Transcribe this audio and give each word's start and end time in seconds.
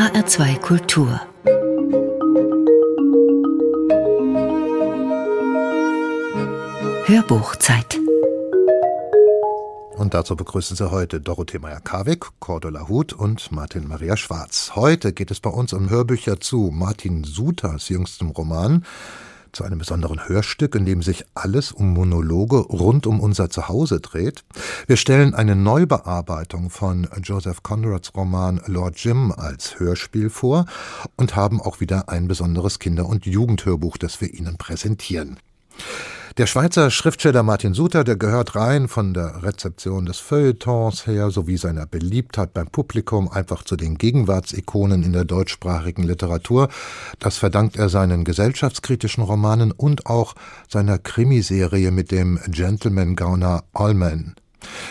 HR2 0.00 0.58
Kultur. 0.60 1.20
Hörbuchzeit. 7.04 8.00
Und 9.98 10.14
dazu 10.14 10.36
begrüßen 10.36 10.74
Sie 10.74 10.90
heute 10.90 11.20
Dorothee 11.20 11.58
Meyer-Karwig, 11.58 12.24
Cordula 12.38 12.88
Huth 12.88 13.12
und 13.12 13.52
Martin 13.52 13.86
Maria 13.86 14.16
Schwarz. 14.16 14.72
Heute 14.74 15.12
geht 15.12 15.30
es 15.30 15.40
bei 15.40 15.50
uns 15.50 15.74
um 15.74 15.90
Hörbücher 15.90 16.40
zu 16.40 16.70
Martin 16.72 17.24
Sutas 17.24 17.90
jüngstem 17.90 18.30
Roman, 18.30 18.86
zu 19.52 19.64
einem 19.64 19.78
besonderen 19.78 20.28
Hörstück, 20.28 20.74
in 20.74 20.84
dem 20.84 21.02
sich 21.02 21.24
alles 21.34 21.72
um 21.72 21.92
Monologe 21.92 22.56
rund 22.58 23.06
um 23.06 23.20
unser 23.20 23.50
Zuhause 23.50 24.00
dreht. 24.00 24.44
Wir 24.86 24.96
stellen 24.96 25.34
eine 25.34 25.56
Neubearbeitung 25.56 26.70
von 26.70 27.08
Joseph 27.22 27.62
Conrads 27.62 28.14
Roman 28.14 28.60
Lord 28.66 28.98
Jim 28.98 29.32
als 29.32 29.78
Hörspiel 29.78 30.30
vor 30.30 30.66
und 31.16 31.36
haben 31.36 31.60
auch 31.60 31.80
wieder 31.80 32.08
ein 32.08 32.28
besonderes 32.28 32.78
Kinder- 32.78 33.06
und 33.06 33.26
Jugendhörbuch, 33.26 33.96
das 33.96 34.20
wir 34.20 34.32
Ihnen 34.32 34.56
präsentieren. 34.56 35.38
Der 36.40 36.46
Schweizer 36.46 36.90
Schriftsteller 36.90 37.42
Martin 37.42 37.74
Suter, 37.74 38.02
der 38.02 38.16
gehört 38.16 38.56
rein 38.56 38.88
von 38.88 39.12
der 39.12 39.42
Rezeption 39.42 40.06
des 40.06 40.20
Feuilletons 40.20 41.06
her 41.06 41.30
sowie 41.30 41.58
seiner 41.58 41.84
Beliebtheit 41.84 42.54
beim 42.54 42.68
Publikum 42.68 43.30
einfach 43.30 43.62
zu 43.62 43.76
den 43.76 43.98
Gegenwartsikonen 43.98 45.02
in 45.02 45.12
der 45.12 45.26
deutschsprachigen 45.26 46.02
Literatur. 46.02 46.70
Das 47.18 47.36
verdankt 47.36 47.76
er 47.76 47.90
seinen 47.90 48.24
gesellschaftskritischen 48.24 49.22
Romanen 49.22 49.70
und 49.70 50.06
auch 50.06 50.34
seiner 50.66 50.96
Krimiserie 50.96 51.90
mit 51.90 52.10
dem 52.10 52.40
Gentleman-Gauner 52.48 53.64
Allman. 53.74 54.34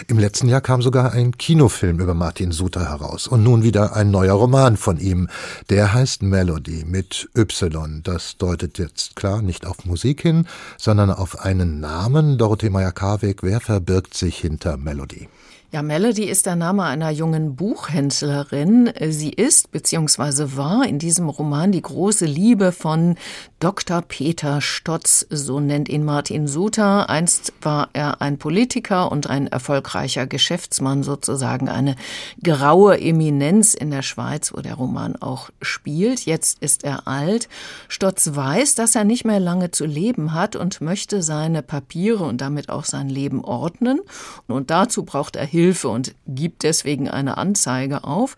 Im 0.07 0.19
letzten 0.19 0.47
Jahr 0.47 0.61
kam 0.61 0.81
sogar 0.81 1.11
ein 1.11 1.37
Kinofilm 1.37 1.99
über 1.99 2.13
Martin 2.13 2.51
Suter 2.51 2.89
heraus 2.89 3.27
und 3.27 3.43
nun 3.43 3.63
wieder 3.63 3.95
ein 3.95 4.11
neuer 4.11 4.33
Roman 4.33 4.77
von 4.77 4.97
ihm. 4.97 5.27
Der 5.69 5.93
heißt 5.93 6.23
Melody 6.23 6.85
mit 6.85 7.29
Y. 7.37 8.01
Das 8.03 8.37
deutet 8.37 8.77
jetzt 8.77 9.15
klar 9.15 9.41
nicht 9.41 9.65
auf 9.65 9.85
Musik 9.85 10.21
hin, 10.21 10.47
sondern 10.77 11.11
auf 11.11 11.39
einen 11.39 11.79
Namen. 11.79 12.37
Dorothee 12.37 12.69
Meyer-Karweg, 12.69 13.43
wer 13.43 13.59
verbirgt 13.59 14.13
sich 14.13 14.37
hinter 14.37 14.77
Melody? 14.77 15.27
Ja, 15.71 15.83
Melody 15.83 16.23
ist 16.23 16.47
der 16.47 16.55
Name 16.55 16.81
einer 16.85 17.11
jungen 17.11 17.55
Buchhändlerin. 17.55 18.91
Sie 19.09 19.29
ist 19.29 19.71
bzw. 19.71 20.57
war 20.57 20.87
in 20.87 20.97
diesem 20.97 21.29
Roman 21.29 21.71
die 21.71 21.83
große 21.83 22.25
Liebe 22.25 22.71
von 22.71 23.17
Dr. 23.59 24.01
Peter 24.01 24.61
Stotz, 24.61 25.27
so 25.29 25.59
nennt 25.59 25.87
ihn 25.87 26.03
Martin 26.03 26.47
Suter. 26.47 27.07
Einst 27.07 27.53
war 27.61 27.89
er 27.93 28.19
ein 28.19 28.39
Politiker 28.39 29.11
und 29.11 29.29
ein 29.29 29.45
erfolgreicher 29.45 30.25
Geschäftsmann, 30.25 31.03
sozusagen 31.03 31.69
eine 31.69 31.95
graue 32.43 32.99
Eminenz 32.99 33.75
in 33.75 33.91
der 33.91 34.01
Schweiz, 34.01 34.51
wo 34.51 34.61
der 34.61 34.73
Roman 34.73 35.17
auch 35.17 35.51
spielt. 35.61 36.25
Jetzt 36.25 36.63
ist 36.63 36.83
er 36.83 37.07
alt. 37.07 37.47
Stotz 37.89 38.31
weiß, 38.33 38.73
dass 38.73 38.95
er 38.95 39.03
nicht 39.03 39.23
mehr 39.23 39.39
lange 39.39 39.69
zu 39.69 39.85
leben 39.85 40.33
hat 40.33 40.55
und 40.55 40.81
möchte 40.81 41.21
seine 41.21 41.61
Papiere 41.61 42.23
und 42.23 42.41
damit 42.41 42.69
auch 42.69 42.85
sein 42.85 43.09
Leben 43.09 43.43
ordnen. 43.43 43.99
Und 44.47 44.71
dazu 44.71 45.03
braucht 45.03 45.35
er 45.35 45.45
Hilfe 45.45 45.58
Hilfe 45.59 45.89
und 45.89 46.15
gibt 46.27 46.63
deswegen 46.63 47.09
eine 47.09 47.37
Anzeige 47.37 48.03
auf. 48.03 48.37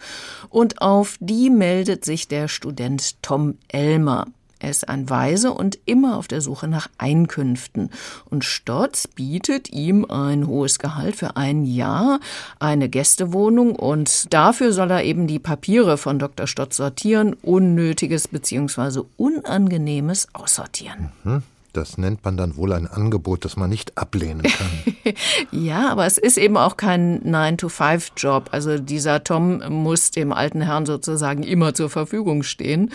Und 0.49 0.81
auf 0.81 1.17
die 1.19 1.49
meldet 1.49 2.05
sich 2.05 2.27
der 2.27 2.47
Student 2.47 3.21
Tom 3.21 3.57
Elmer. 3.67 4.27
Er 4.61 4.69
ist 4.69 4.87
ein 4.87 5.09
Weise 5.09 5.53
und 5.53 5.79
immer 5.85 6.17
auf 6.17 6.27
der 6.27 6.39
Suche 6.39 6.67
nach 6.67 6.87
Einkünften. 6.99 7.89
Und 8.29 8.45
Stotz 8.45 9.07
bietet 9.07 9.71
ihm 9.71 10.05
ein 10.05 10.45
hohes 10.45 10.77
Gehalt 10.77 11.15
für 11.15 11.35
ein 11.35 11.65
Jahr, 11.65 12.19
eine 12.59 12.87
Gästewohnung 12.87 13.75
und 13.75 14.31
dafür 14.31 14.71
soll 14.71 14.91
er 14.91 15.03
eben 15.03 15.25
die 15.25 15.39
Papiere 15.39 15.97
von 15.97 16.19
Dr. 16.19 16.45
Stotz 16.45 16.77
sortieren, 16.77 17.35
Unnötiges 17.41 18.27
bzw. 18.27 19.01
Unangenehmes 19.17 20.27
aussortieren. 20.33 21.11
Mhm. 21.23 21.41
Das 21.73 21.97
nennt 21.97 22.25
man 22.25 22.35
dann 22.35 22.57
wohl 22.57 22.73
ein 22.73 22.87
Angebot, 22.87 23.45
das 23.45 23.55
man 23.55 23.69
nicht 23.69 23.97
ablehnen 23.97 24.43
kann. 24.43 25.13
ja, 25.51 25.89
aber 25.89 26.05
es 26.05 26.17
ist 26.17 26.37
eben 26.37 26.57
auch 26.57 26.75
kein 26.75 27.21
9-to-5-Job. 27.23 28.49
Also 28.51 28.77
dieser 28.77 29.23
Tom 29.23 29.61
muss 29.69 30.11
dem 30.11 30.33
alten 30.33 30.61
Herrn 30.61 30.85
sozusagen 30.85 31.43
immer 31.43 31.73
zur 31.73 31.89
Verfügung 31.89 32.43
stehen. 32.43 32.91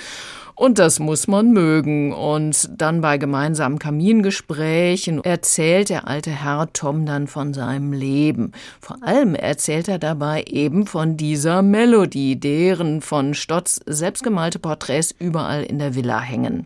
Und 0.59 0.79
das 0.79 0.99
muss 0.99 1.29
man 1.29 1.53
mögen. 1.53 2.15
Und 2.15 2.71
dann 2.81 3.03
bei 3.03 3.19
gemeinsamen 3.19 3.79
Kamingesprächen 3.79 5.23
erzählt 5.23 5.91
der 5.91 6.09
alte 6.09 6.31
Herr 6.31 6.73
Tom 6.73 7.05
dann 7.05 7.27
von 7.27 7.53
seinem 7.53 7.93
Leben. 7.93 8.53
Vor 8.81 9.03
allem 9.03 9.35
erzählt 9.35 9.87
er 9.87 9.99
dabei 9.99 10.45
eben 10.49 10.87
von 10.87 11.19
dieser 11.19 11.61
Melodie, 11.61 12.41
deren 12.41 13.03
von 13.03 13.35
Stotz 13.35 13.81
selbstgemalte 13.85 14.59
Porträts 14.59 15.15
überall 15.19 15.63
in 15.63 15.79
der 15.79 15.95
Villa 15.95 16.21
hängen. 16.21 16.65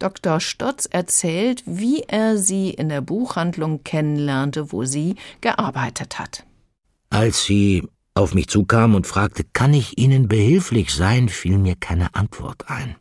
Dr. 0.00 0.40
Stotz 0.40 0.86
erzählt, 0.90 1.62
wie 1.64 2.02
er 2.08 2.38
sie 2.38 2.70
in 2.70 2.88
der 2.88 3.02
Buchhandlung 3.02 3.84
kennenlernte, 3.84 4.72
wo 4.72 4.84
sie 4.84 5.14
gearbeitet 5.40 6.18
hat. 6.18 6.44
Als 7.10 7.44
sie 7.44 7.86
auf 8.14 8.34
mich 8.34 8.48
zukam 8.48 8.96
und 8.96 9.06
fragte, 9.06 9.44
kann 9.44 9.72
ich 9.72 9.96
Ihnen 9.96 10.26
behilflich 10.26 10.92
sein, 10.92 11.28
fiel 11.28 11.56
mir 11.56 11.76
keine 11.76 12.16
Antwort 12.16 12.64
ein. 12.68 12.96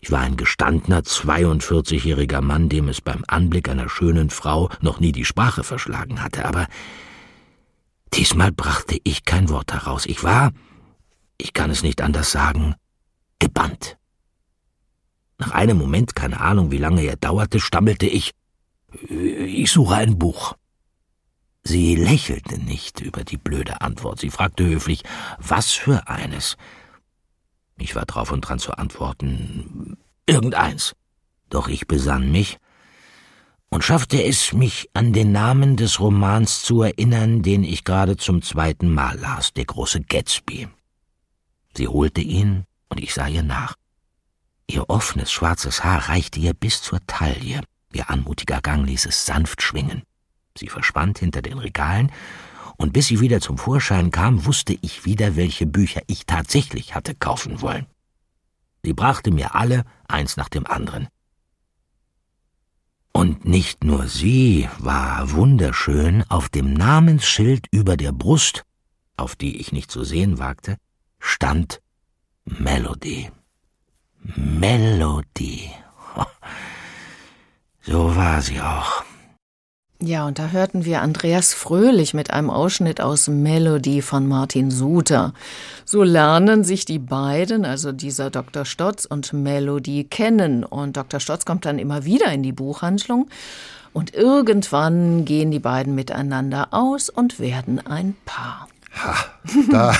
Ich 0.00 0.10
war 0.10 0.20
ein 0.20 0.36
gestandener 0.36 1.02
42-jähriger 1.02 2.40
Mann, 2.40 2.68
dem 2.68 2.88
es 2.88 3.00
beim 3.00 3.24
Anblick 3.28 3.68
einer 3.68 3.88
schönen 3.88 4.30
Frau 4.30 4.68
noch 4.80 4.98
nie 4.98 5.12
die 5.12 5.24
Sprache 5.24 5.62
verschlagen 5.62 6.22
hatte, 6.22 6.44
aber 6.44 6.66
diesmal 8.12 8.50
brachte 8.50 8.98
ich 9.04 9.24
kein 9.24 9.48
Wort 9.48 9.72
heraus. 9.72 10.06
Ich 10.06 10.24
war, 10.24 10.50
ich 11.38 11.52
kann 11.52 11.70
es 11.70 11.84
nicht 11.84 12.00
anders 12.00 12.32
sagen, 12.32 12.74
gebannt. 13.38 13.96
Nach 15.38 15.52
einem 15.52 15.78
Moment, 15.78 16.16
keine 16.16 16.40
Ahnung, 16.40 16.70
wie 16.70 16.78
lange 16.78 17.02
er 17.02 17.16
dauerte, 17.16 17.60
stammelte 17.60 18.06
ich, 18.06 18.32
ich 19.08 19.70
suche 19.70 19.94
ein 19.94 20.18
Buch. 20.18 20.54
Sie 21.64 21.94
lächelte 21.94 22.58
nicht 22.58 23.00
über 23.00 23.22
die 23.22 23.36
blöde 23.36 23.80
Antwort. 23.80 24.20
Sie 24.20 24.30
fragte 24.30 24.64
höflich, 24.64 25.04
was 25.38 25.70
für 25.70 26.08
eines? 26.08 26.56
Ich 27.82 27.96
war 27.96 28.06
drauf 28.06 28.30
und 28.30 28.42
dran 28.42 28.60
zu 28.60 28.72
antworten, 28.78 29.96
irgendeins. 30.26 30.94
Doch 31.50 31.66
ich 31.66 31.88
besann 31.88 32.30
mich 32.30 32.58
und 33.70 33.82
schaffte 33.82 34.22
es, 34.22 34.52
mich 34.52 34.88
an 34.94 35.12
den 35.12 35.32
Namen 35.32 35.76
des 35.76 35.98
Romans 35.98 36.62
zu 36.62 36.82
erinnern, 36.82 37.42
den 37.42 37.64
ich 37.64 37.82
gerade 37.82 38.16
zum 38.16 38.40
zweiten 38.40 38.94
Mal 38.94 39.18
las, 39.18 39.52
der 39.52 39.64
große 39.64 40.02
Gatsby. 40.02 40.68
Sie 41.76 41.88
holte 41.88 42.20
ihn 42.20 42.66
und 42.88 43.00
ich 43.00 43.14
sah 43.14 43.26
ihr 43.26 43.42
nach. 43.42 43.74
Ihr 44.68 44.88
offenes 44.88 45.32
schwarzes 45.32 45.82
Haar 45.82 46.08
reichte 46.08 46.38
ihr 46.38 46.54
bis 46.54 46.82
zur 46.82 47.04
Taille, 47.08 47.62
ihr 47.92 48.10
anmutiger 48.10 48.60
Gang 48.60 48.86
ließ 48.86 49.06
es 49.06 49.26
sanft 49.26 49.60
schwingen. 49.60 50.02
Sie 50.56 50.68
verschwand 50.68 51.18
hinter 51.18 51.42
den 51.42 51.58
Regalen 51.58 52.12
und 52.76 52.92
bis 52.92 53.06
sie 53.06 53.20
wieder 53.20 53.40
zum 53.40 53.58
Vorschein 53.58 54.10
kam, 54.10 54.44
wusste 54.44 54.76
ich 54.80 55.04
wieder, 55.04 55.36
welche 55.36 55.66
Bücher 55.66 56.02
ich 56.06 56.26
tatsächlich 56.26 56.94
hatte 56.94 57.14
kaufen 57.14 57.60
wollen. 57.60 57.86
Sie 58.82 58.92
brachte 58.92 59.30
mir 59.30 59.54
alle, 59.54 59.84
eins 60.08 60.36
nach 60.36 60.48
dem 60.48 60.66
anderen. 60.66 61.08
Und 63.12 63.44
nicht 63.44 63.84
nur 63.84 64.08
sie 64.08 64.68
war 64.78 65.30
wunderschön, 65.32 66.24
auf 66.28 66.48
dem 66.48 66.72
Namensschild 66.72 67.66
über 67.70 67.96
der 67.96 68.12
Brust, 68.12 68.64
auf 69.16 69.36
die 69.36 69.60
ich 69.60 69.70
nicht 69.72 69.90
zu 69.90 70.02
sehen 70.02 70.38
wagte, 70.38 70.76
stand 71.18 71.80
Melody. 72.44 73.30
Melody. 74.22 75.70
So 77.84 78.14
war 78.14 78.40
sie 78.40 78.60
auch. 78.60 79.02
Ja, 80.04 80.26
und 80.26 80.40
da 80.40 80.48
hörten 80.48 80.84
wir 80.84 81.00
Andreas 81.00 81.54
Fröhlich 81.54 82.12
mit 82.12 82.32
einem 82.32 82.50
Ausschnitt 82.50 83.00
aus 83.00 83.28
Melody 83.28 84.02
von 84.02 84.26
Martin 84.26 84.72
Suter. 84.72 85.32
So 85.84 86.02
lernen 86.02 86.64
sich 86.64 86.84
die 86.84 86.98
beiden, 86.98 87.64
also 87.64 87.92
dieser 87.92 88.28
Dr. 88.28 88.64
Stotz 88.64 89.04
und 89.04 89.32
Melody, 89.32 90.02
kennen. 90.02 90.64
Und 90.64 90.96
Dr. 90.96 91.20
Stotz 91.20 91.44
kommt 91.44 91.66
dann 91.66 91.78
immer 91.78 92.04
wieder 92.04 92.32
in 92.32 92.42
die 92.42 92.50
Buchhandlung. 92.50 93.28
Und 93.92 94.12
irgendwann 94.12 95.24
gehen 95.24 95.52
die 95.52 95.60
beiden 95.60 95.94
miteinander 95.94 96.68
aus 96.72 97.08
und 97.08 97.38
werden 97.38 97.78
ein 97.78 98.16
Paar. 98.24 98.66
Ha, 99.04 99.14
da, 99.70 99.94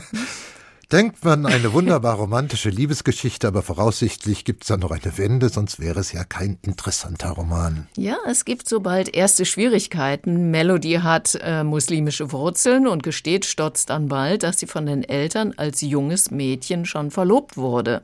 denkt 0.92 1.24
man 1.24 1.46
eine 1.46 1.72
wunderbar 1.72 2.16
romantische 2.16 2.70
Liebesgeschichte, 2.70 3.48
aber 3.48 3.62
voraussichtlich 3.62 4.44
gibt 4.44 4.64
es 4.64 4.68
da 4.68 4.76
noch 4.76 4.90
eine 4.90 5.18
Wende, 5.18 5.48
sonst 5.48 5.80
wäre 5.80 6.00
es 6.00 6.12
ja 6.12 6.24
kein 6.24 6.58
interessanter 6.62 7.30
Roman. 7.30 7.86
Ja, 7.96 8.16
es 8.26 8.44
gibt 8.44 8.68
so 8.68 8.80
bald 8.80 9.14
erste 9.14 9.44
Schwierigkeiten. 9.44 10.50
Melody 10.50 10.94
hat 11.02 11.38
äh, 11.42 11.64
muslimische 11.64 12.32
Wurzeln 12.32 12.86
und 12.86 13.02
gesteht 13.02 13.44
stotzt 13.44 13.90
dann 13.90 14.08
bald, 14.08 14.42
dass 14.42 14.58
sie 14.58 14.66
von 14.66 14.86
den 14.86 15.04
Eltern 15.04 15.54
als 15.56 15.80
junges 15.80 16.30
Mädchen 16.30 16.86
schon 16.86 17.10
verlobt 17.10 17.56
wurde. 17.56 18.02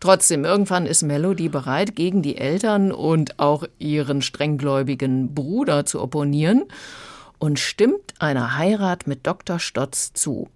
Trotzdem, 0.00 0.44
irgendwann 0.44 0.86
ist 0.86 1.02
Melody 1.02 1.48
bereit, 1.48 1.96
gegen 1.96 2.22
die 2.22 2.38
Eltern 2.38 2.92
und 2.92 3.38
auch 3.38 3.64
ihren 3.78 4.22
strenggläubigen 4.22 5.34
Bruder 5.34 5.86
zu 5.86 6.00
opponieren 6.00 6.64
und 7.38 7.58
stimmt 7.58 8.14
einer 8.20 8.56
Heirat 8.56 9.06
mit 9.06 9.26
Dr. 9.26 9.58
Stotz 9.58 10.12
zu. 10.12 10.48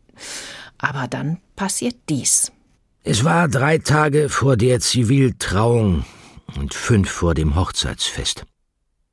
Aber 0.79 1.09
dann 1.09 1.39
passiert 1.55 1.97
dies. 2.09 2.53
Es 3.03 3.25
war 3.25 3.49
drei 3.49 3.79
Tage 3.79 4.29
vor 4.29 4.57
der 4.57 4.81
Ziviltrauung 4.81 6.05
und 6.57 6.75
fünf 6.75 7.11
vor 7.11 7.35
dem 7.35 7.55
Hochzeitsfest. 7.55 8.45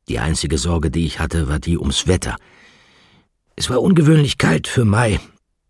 Die 0.08 0.20
einzige 0.20 0.58
Sorge, 0.58 0.92
die 0.92 1.06
ich 1.06 1.20
hatte, 1.20 1.48
war 1.48 1.60
die 1.60 1.78
ums 1.78 2.08
Wetter. 2.08 2.36
Es 3.56 3.70
war 3.70 3.82
ungewöhnlich 3.82 4.38
kalt 4.38 4.68
für 4.68 4.84
Mai. 4.84 5.20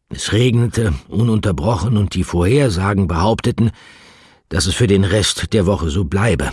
Es 0.09 0.31
regnete 0.31 0.93
ununterbrochen 1.07 1.97
und 1.97 2.15
die 2.15 2.23
Vorhersagen 2.23 3.07
behaupteten, 3.07 3.71
dass 4.49 4.67
es 4.67 4.75
für 4.75 4.87
den 4.87 5.03
Rest 5.03 5.53
der 5.53 5.65
Woche 5.65 5.89
so 5.89 6.05
bleibe. 6.05 6.51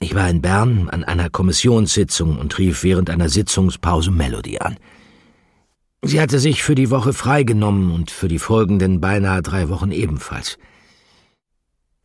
Ich 0.00 0.14
war 0.14 0.28
in 0.28 0.42
Bern 0.42 0.88
an 0.88 1.04
einer 1.04 1.28
Kommissionssitzung 1.28 2.38
und 2.38 2.56
rief 2.58 2.82
während 2.82 3.10
einer 3.10 3.28
Sitzungspause 3.28 4.10
Melody 4.10 4.58
an. 4.58 4.76
Sie 6.02 6.20
hatte 6.20 6.38
sich 6.38 6.62
für 6.62 6.74
die 6.74 6.90
Woche 6.90 7.12
freigenommen 7.12 7.90
und 7.90 8.10
für 8.10 8.28
die 8.28 8.38
folgenden 8.38 9.00
beinahe 9.00 9.42
drei 9.42 9.68
Wochen 9.68 9.90
ebenfalls. 9.90 10.58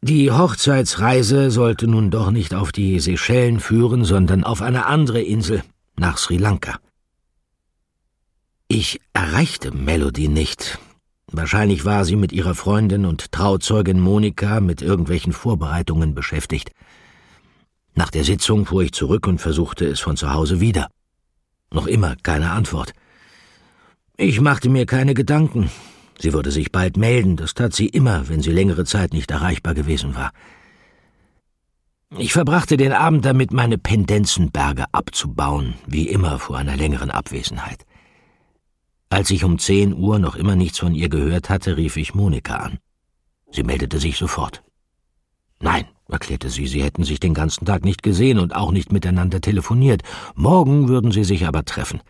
Die 0.02 0.32
Hochzeitsreise 0.32 1.52
sollte 1.52 1.88
nun 1.88 2.12
doch 2.12 2.32
nicht 2.32 2.54
auf 2.54 2.72
die 2.72 3.00
Seychellen 3.00 3.60
führen, 3.60 4.04
sondern 4.04 4.44
auf 4.44 4.62
eine 4.62 4.88
andere 4.88 5.22
Insel, 5.22 5.64
nach 5.96 6.18
Sri 6.18 6.38
Lanka. 6.38 6.80
Ich 8.68 9.00
erreichte 9.14 9.72
Melody 9.72 10.28
nicht. 10.28 10.80
Wahrscheinlich 11.28 11.86
war 11.86 12.04
sie 12.04 12.16
mit 12.16 12.32
ihrer 12.32 12.56
Freundin 12.56 13.06
und 13.06 13.32
Trauzeugin 13.32 14.00
Monika 14.00 14.60
mit 14.60 14.82
irgendwelchen 14.82 15.34
Vorbereitungen 15.34 16.16
beschäftigt. 16.16 16.72
Nach 17.96 18.10
der 18.10 18.24
Sitzung 18.24 18.66
fuhr 18.66 18.84
ich 18.84 18.92
zurück 18.92 19.28
und 19.28 19.40
versuchte 19.40 19.86
es 19.86 20.00
von 20.00 20.18
zu 20.18 20.34
Hause 20.34 20.60
wieder. 20.60 20.90
Noch 21.72 21.88
immer 21.88 22.16
keine 22.24 22.52
Antwort. 22.52 22.94
Ich 24.18 24.40
machte 24.40 24.70
mir 24.70 24.86
keine 24.86 25.16
Gedanken. 25.16 25.72
Sie 26.20 26.34
würde 26.34 26.52
sich 26.52 26.72
bald 26.72 26.98
melden, 26.98 27.36
das 27.36 27.56
tat 27.56 27.74
sie 27.74 27.88
immer, 27.88 28.30
wenn 28.30 28.42
sie 28.44 28.52
längere 28.52 28.86
Zeit 28.86 29.12
nicht 29.12 29.32
erreichbar 29.32 29.74
gewesen 29.74 30.16
war. 30.16 30.32
Ich 32.20 32.32
verbrachte 32.32 32.78
den 32.78 32.94
Abend 32.94 33.26
damit, 33.26 33.52
meine 33.52 33.80
Pendenzenberge 33.80 34.86
abzubauen, 34.92 35.74
wie 35.88 36.08
immer 36.08 36.38
vor 36.38 36.58
einer 36.58 36.78
längeren 36.78 37.10
Abwesenheit. 37.10 37.86
Als 39.10 39.32
ich 39.32 39.44
um 39.44 39.58
zehn 39.58 39.94
Uhr 39.96 40.20
noch 40.20 40.36
immer 40.36 40.56
nichts 40.56 40.78
von 40.78 40.94
ihr 40.94 41.10
gehört 41.10 41.50
hatte, 41.50 41.76
rief 41.76 41.98
ich 41.98 42.14
Monika 42.14 42.58
an. 42.58 42.78
Sie 43.50 43.64
meldete 43.64 43.98
sich 43.98 44.18
sofort. 44.18 44.64
Nein, 45.60 45.86
erklärte 46.08 46.52
sie, 46.52 46.68
sie 46.68 46.84
hätten 46.84 47.04
sich 47.04 47.20
den 47.20 47.34
ganzen 47.34 47.66
Tag 47.66 47.84
nicht 47.84 48.04
gesehen 48.04 48.38
und 48.38 48.56
auch 48.56 48.72
nicht 48.72 48.92
miteinander 48.92 49.42
telefoniert. 49.42 50.04
Morgen 50.36 50.88
würden 50.88 51.12
sie 51.12 51.24
sich 51.24 51.48
aber 51.48 51.66
treffen. 51.66 52.02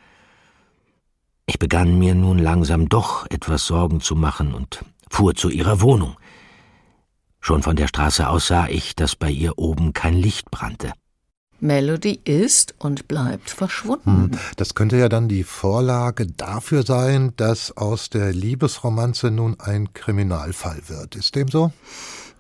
Ich 1.46 1.60
begann 1.60 2.00
mir 2.00 2.16
nun 2.16 2.40
langsam 2.40 2.88
doch 2.88 3.26
etwas 3.30 3.66
Sorgen 3.66 4.00
zu 4.00 4.16
machen 4.16 4.54
und 4.54 4.86
fuhr 5.10 5.36
zu 5.36 5.50
ihrer 5.50 5.82
Wohnung. 5.82 6.16
Schon 7.42 7.62
von 7.62 7.76
der 7.76 7.88
Straße 7.88 8.28
aus 8.30 8.48
sah 8.48 8.68
ich, 8.68 8.96
dass 8.96 9.18
bei 9.18 9.30
ihr 9.30 9.58
oben 9.58 9.92
kein 9.92 10.16
Licht 10.16 10.50
brannte. 10.50 10.94
Melody 11.64 12.20
ist 12.26 12.76
und 12.78 13.08
bleibt 13.08 13.50
verschwunden. 13.50 14.32
Hm, 14.32 14.32
das 14.58 14.76
könnte 14.76 14.98
ja 14.98 15.08
dann 15.08 15.30
die 15.30 15.46
Vorlage 15.46 16.28
dafür 16.28 16.84
sein, 16.84 17.32
dass 17.38 17.76
aus 17.78 18.10
der 18.10 18.34
Liebesromanze 18.34 19.32
nun 19.32 19.56
ein 19.60 19.94
Kriminalfall 19.94 20.82
wird. 20.88 21.16
Ist 21.16 21.36
dem 21.36 21.48
so? 21.48 21.72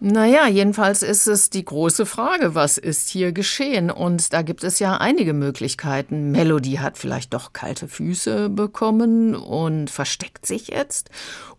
Naja, 0.01 0.49
jedenfalls 0.49 1.01
ist 1.01 1.27
es 1.27 1.49
die 1.49 1.63
große 1.63 2.05
Frage, 2.05 2.53
was 2.55 2.77
ist 2.77 3.07
hier 3.07 3.31
geschehen? 3.31 3.89
Und 3.89 4.33
da 4.33 4.41
gibt 4.41 4.65
es 4.65 4.79
ja 4.79 4.97
einige 4.97 5.31
Möglichkeiten. 5.31 6.31
Melody 6.31 6.73
hat 6.73 6.97
vielleicht 6.97 7.33
doch 7.33 7.53
kalte 7.53 7.87
Füße 7.87 8.49
bekommen 8.49 9.33
und 9.33 9.89
versteckt 9.89 10.45
sich 10.45 10.67
jetzt. 10.67 11.09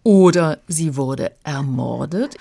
Oder 0.03 0.59
sie 0.69 0.97
wurde 0.97 1.33
ermordet. 1.43 2.37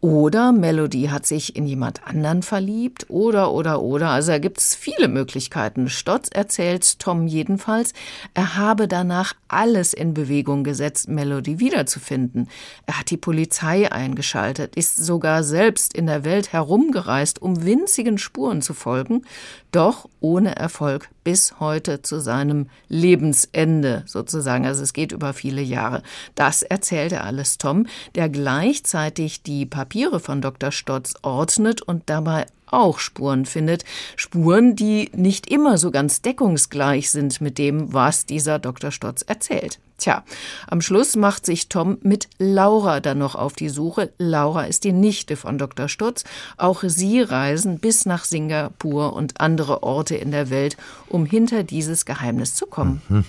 Oder 0.00 0.52
Melody 0.52 1.06
hat 1.06 1.26
sich 1.26 1.56
in 1.56 1.66
jemand 1.66 2.06
anderen 2.06 2.42
verliebt. 2.42 3.06
Oder, 3.08 3.50
oder, 3.52 3.82
oder. 3.82 4.10
Also 4.10 4.30
da 4.30 4.38
gibt 4.38 4.58
es 4.58 4.76
viele 4.76 5.08
Möglichkeiten. 5.08 5.88
Stotz 5.88 6.28
erzählt 6.32 7.00
Tom 7.00 7.26
jedenfalls, 7.26 7.94
er 8.32 8.56
habe 8.56 8.86
danach 8.86 9.34
alles 9.48 9.94
in 9.94 10.14
Bewegung 10.14 10.62
gesetzt, 10.62 11.08
Melody 11.08 11.58
wiederzufinden. 11.58 12.48
Er 12.86 13.00
hat 13.00 13.10
die 13.10 13.16
Polizei 13.16 13.90
eingeschaltet, 13.90 14.76
ist 14.76 14.96
sogar 14.96 15.42
selbst 15.42 15.94
in 15.94 16.06
der 16.06 16.24
Welt 16.24 16.52
herumgereist, 16.52 17.42
um 17.42 17.64
winzigen 17.64 18.18
Spuren 18.18 18.62
zu 18.62 18.74
folgen, 18.74 19.24
doch 19.72 20.08
ohne 20.20 20.56
Erfolg 20.56 21.08
bis 21.24 21.60
heute 21.60 22.02
zu 22.02 22.20
seinem 22.20 22.68
Lebensende 22.88 24.02
sozusagen. 24.06 24.66
Also 24.66 24.82
es 24.82 24.92
geht 24.92 25.12
über 25.12 25.32
viele 25.32 25.62
Jahre. 25.62 26.02
Das 26.34 26.62
erzählt 26.62 27.12
er 27.12 27.24
alles 27.24 27.58
Tom, 27.58 27.86
der 28.14 28.28
gleichzeitig 28.28 29.42
die 29.42 29.66
Papiere 29.66 30.20
von 30.20 30.40
Dr. 30.40 30.72
Stotz 30.72 31.14
ordnet 31.22 31.82
und 31.82 32.04
dabei 32.06 32.46
auch 32.66 32.98
Spuren 32.98 33.46
findet. 33.46 33.84
Spuren, 34.16 34.76
die 34.76 35.10
nicht 35.14 35.50
immer 35.50 35.78
so 35.78 35.90
ganz 35.90 36.22
deckungsgleich 36.22 37.10
sind 37.10 37.40
mit 37.40 37.58
dem, 37.58 37.92
was 37.92 38.26
dieser 38.26 38.58
Dr. 38.58 38.90
Stotz 38.90 39.22
erzählt. 39.22 39.78
Tja, 39.98 40.22
am 40.68 40.80
Schluss 40.80 41.16
macht 41.16 41.44
sich 41.44 41.68
Tom 41.68 41.98
mit 42.02 42.28
Laura 42.38 43.00
dann 43.00 43.18
noch 43.18 43.34
auf 43.34 43.54
die 43.54 43.68
Suche. 43.68 44.12
Laura 44.16 44.64
ist 44.64 44.84
die 44.84 44.92
Nichte 44.92 45.34
von 45.34 45.58
Dr. 45.58 45.88
Stutz. 45.88 46.22
Auch 46.56 46.84
sie 46.86 47.20
reisen 47.20 47.80
bis 47.80 48.06
nach 48.06 48.24
Singapur 48.24 49.12
und 49.12 49.40
andere 49.40 49.82
Orte 49.82 50.14
in 50.14 50.30
der 50.30 50.50
Welt, 50.50 50.76
um 51.08 51.26
hinter 51.26 51.64
dieses 51.64 52.04
Geheimnis 52.04 52.54
zu 52.54 52.66
kommen. 52.66 53.02
Mhm. 53.08 53.24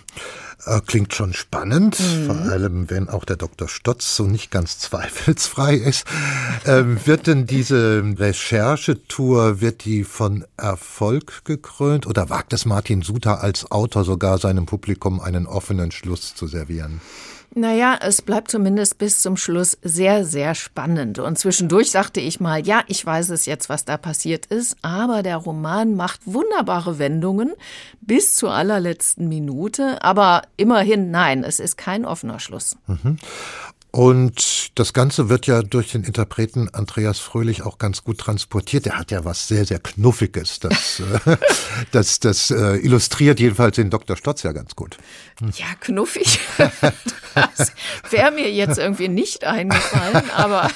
Äh, 0.65 0.81
klingt 0.81 1.15
schon 1.15 1.33
spannend, 1.33 1.99
mhm. 1.99 2.25
vor 2.25 2.35
allem 2.35 2.89
wenn 2.89 3.07
auch 3.07 3.23
der 3.23 3.37
Dr. 3.37 3.67
Stotz 3.67 4.15
so 4.15 4.25
nicht 4.25 4.51
ganz 4.51 4.77
zweifelsfrei 4.77 5.73
ist. 5.73 6.05
Ähm, 6.65 6.99
wird 7.05 7.27
denn 7.27 7.47
diese 7.47 8.03
Recherchetour, 8.17 9.61
wird 9.61 9.85
die 9.85 10.03
von 10.03 10.45
Erfolg 10.57 11.45
gekrönt 11.45 12.05
oder 12.05 12.29
wagt 12.29 12.53
es 12.53 12.65
Martin 12.65 13.01
Suter 13.01 13.41
als 13.41 13.71
Autor 13.71 14.03
sogar 14.03 14.37
seinem 14.37 14.65
Publikum 14.65 15.19
einen 15.19 15.47
offenen 15.47 15.91
Schluss 15.91 16.35
zu 16.35 16.45
setzen? 16.45 16.58
Servieren. 16.59 16.99
Naja, 17.55 17.97
es 18.01 18.21
bleibt 18.21 18.51
zumindest 18.51 18.99
bis 18.99 19.21
zum 19.21 19.35
Schluss 19.35 19.75
sehr, 19.81 20.23
sehr 20.23 20.53
spannend. 20.53 21.17
Und 21.17 21.39
zwischendurch 21.39 21.89
sagte 21.89 22.19
ich 22.19 22.39
mal, 22.39 22.65
ja, 22.65 22.83
ich 22.87 23.03
weiß 23.03 23.29
es 23.29 23.47
jetzt, 23.47 23.69
was 23.69 23.85
da 23.85 23.97
passiert 23.97 24.45
ist, 24.45 24.77
aber 24.83 25.23
der 25.23 25.37
Roman 25.37 25.95
macht 25.95 26.21
wunderbare 26.25 26.99
Wendungen 26.99 27.53
bis 28.01 28.35
zur 28.35 28.53
allerletzten 28.53 29.27
Minute. 29.27 30.03
Aber 30.03 30.43
immerhin, 30.57 31.09
nein, 31.09 31.43
es 31.43 31.59
ist 31.59 31.75
kein 31.75 32.05
offener 32.05 32.39
Schluss. 32.39 32.77
Mhm. 32.85 33.17
Und 33.91 34.77
das 34.77 34.93
Ganze 34.93 35.29
wird 35.29 35.47
ja 35.47 35.63
durch 35.63 35.91
den 35.91 36.03
Interpreten 36.03 36.69
Andreas 36.73 37.17
Fröhlich 37.17 37.63
auch 37.63 37.79
ganz 37.79 38.03
gut 38.03 38.19
transportiert. 38.19 38.85
Er 38.85 38.99
hat 38.99 39.09
ja 39.09 39.25
was 39.25 39.47
sehr, 39.47 39.65
sehr 39.65 39.79
Knuffiges. 39.79 40.59
Das, 40.59 40.99
äh, 41.25 41.37
das, 41.91 42.19
das 42.19 42.51
äh, 42.51 42.77
illustriert 42.77 43.39
jedenfalls 43.39 43.77
den 43.77 43.89
Dr. 43.89 44.15
Stotz 44.15 44.43
ja 44.43 44.51
ganz 44.51 44.75
gut. 44.75 44.97
Hm. 45.39 45.51
Ja, 45.55 45.67
knuffig. 45.79 46.39
Das 47.35 47.71
wäre 48.09 48.31
mir 48.31 48.51
jetzt 48.51 48.79
irgendwie 48.79 49.07
nicht 49.07 49.45
eingefallen, 49.45 50.29
aber 50.35 50.69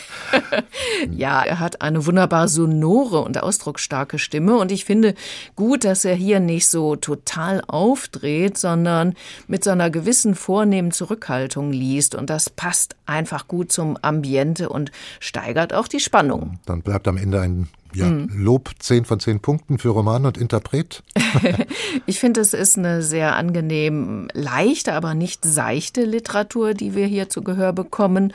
ja, 1.12 1.42
er 1.42 1.60
hat 1.60 1.82
eine 1.82 2.06
wunderbar 2.06 2.48
sonore 2.48 3.22
und 3.22 3.42
ausdrucksstarke 3.42 4.20
Stimme 4.20 4.58
und 4.58 4.72
ich 4.72 4.86
finde 4.86 5.16
gut, 5.56 5.84
dass 5.84 6.06
er 6.06 6.16
hier 6.16 6.40
nicht 6.40 6.68
so 6.68 6.96
total 6.96 7.62
aufdreht, 7.68 8.58
sondern 8.58 9.16
mit 9.48 9.64
so 9.64 9.72
einer 9.72 9.90
gewissen 9.90 10.36
vornehmen 10.36 10.92
Zurückhaltung 10.92 11.72
liest 11.72 12.16
und 12.16 12.30
das 12.30 12.50
passt 12.50 12.96
einfach 13.06 13.48
gut 13.48 13.72
zum 13.72 13.98
Ambiente 14.02 14.70
und 14.70 14.92
steigert 15.20 15.74
auch 15.74 15.88
die 15.88 16.00
Spannung. 16.00 16.60
Dann 16.66 16.82
bleibt 16.82 17.08
am 17.08 17.18
Ende 17.18 17.42
ein 17.42 17.68
ja, 17.96 18.08
mhm. 18.08 18.30
Lob 18.34 18.72
10 18.80 19.06
von 19.06 19.20
10 19.20 19.40
Punkten 19.40 19.78
für 19.78 19.90
Roman 19.90 20.26
und 20.26 20.38
Interpret. 20.38 21.04
ich 22.06 22.20
finde, 22.20 22.42
es 22.42 22.54
ist 22.54 22.78
eine 22.78 23.02
sehr 23.02 23.36
angenehm 23.36 24.28
leichte, 24.34 24.94
aber 24.94 25.14
nicht 25.14 25.46
seichte 25.46 26.04
Literatur, 26.04 26.74
die 26.74 26.96
wir 26.96 27.06
hier 27.06 27.30
zu 27.30 27.44
Gehör 27.44 27.74
bekommen, 27.74 28.34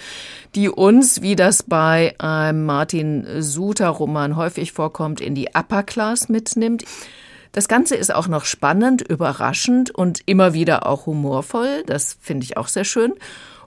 die 0.54 0.68
uns, 0.68 1.22
wie 1.22 1.36
das 1.36 1.62
bei 1.62 2.14
einem 2.18 2.66
Martin 2.66 3.26
Suter 3.40 3.88
Roman 3.88 4.36
häufig 4.36 4.72
vorkommt, 4.72 5.20
in 5.20 5.34
die 5.34 5.48
Upper 5.54 5.82
Class 5.82 6.28
mitnimmt. 6.28 6.84
Das 7.52 7.66
Ganze 7.66 7.96
ist 7.96 8.14
auch 8.14 8.28
noch 8.28 8.44
spannend, 8.44 9.02
überraschend 9.02 9.90
und 9.90 10.20
immer 10.26 10.52
wieder 10.52 10.86
auch 10.86 11.06
humorvoll. 11.06 11.82
Das 11.86 12.16
finde 12.20 12.44
ich 12.44 12.56
auch 12.56 12.68
sehr 12.68 12.84
schön. 12.84 13.14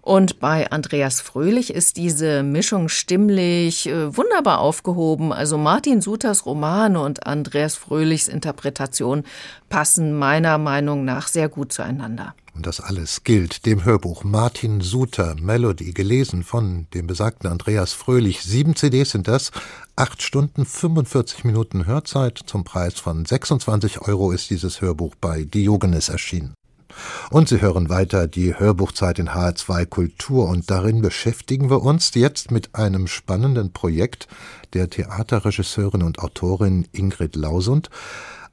Und 0.02 0.40
bei 0.40 0.72
Andreas 0.72 1.22
Fröhlich 1.22 1.74
ist 1.74 1.98
diese 1.98 2.42
Mischung 2.42 2.90
stimmlich 2.90 3.88
äh, 3.88 4.16
wunderbar 4.18 4.60
aufgehoben. 4.60 5.32
Also 5.32 5.58
Martin 5.60 6.02
Suters 6.02 6.46
Romane 6.46 7.00
und 7.00 7.28
Andreas 7.28 7.76
Fröhlichs 7.76 8.28
Interpretation 8.28 9.24
passen 9.70 10.18
meiner 10.18 10.58
Meinung 10.58 11.06
nach 11.06 11.28
sehr 11.28 11.50
gut 11.50 11.72
zueinander. 11.72 12.34
Und 12.54 12.66
das 12.66 12.82
alles 12.82 13.24
gilt 13.24 13.66
dem 13.66 13.86
Hörbuch 13.86 14.24
Martin 14.24 14.82
Suter 14.82 15.36
Melody, 15.40 15.94
gelesen 15.94 16.44
von 16.44 16.88
dem 16.94 17.08
besagten 17.08 17.50
Andreas 17.50 17.94
Fröhlich. 17.94 18.42
Sieben 18.42 18.76
CDs 18.76 19.12
sind 19.12 19.28
das, 19.28 19.52
acht 19.96 20.22
Stunden 20.22 20.66
45 20.66 21.46
Minuten 21.46 21.86
Hörzeit. 21.86 22.40
Zum 22.46 22.64
Preis 22.64 23.00
von 23.00 23.24
26 23.24 24.02
Euro 24.02 24.32
ist 24.32 24.50
dieses 24.50 24.82
Hörbuch 24.82 25.16
bei 25.16 25.44
Diogenes 25.44 26.10
erschienen. 26.10 26.54
Und 27.30 27.50
Sie 27.50 27.62
hören 27.62 27.90
weiter 27.90 28.28
die 28.28 28.58
Hörbuchzeit 28.58 29.20
in 29.20 29.30
HR2 29.30 29.86
Kultur 29.86 30.48
und 30.48 30.70
darin 30.70 31.02
beschäftigen 31.02 31.70
wir 31.70 31.82
uns 31.82 32.14
jetzt 32.16 32.52
mit 32.52 32.76
einem 32.76 33.08
spannenden 33.08 33.74
Projekt 33.74 34.28
der 34.74 34.90
Theaterregisseurin 34.90 36.04
und 36.04 36.20
Autorin 36.20 36.88
Ingrid 36.92 37.36
Lausund. 37.36 37.90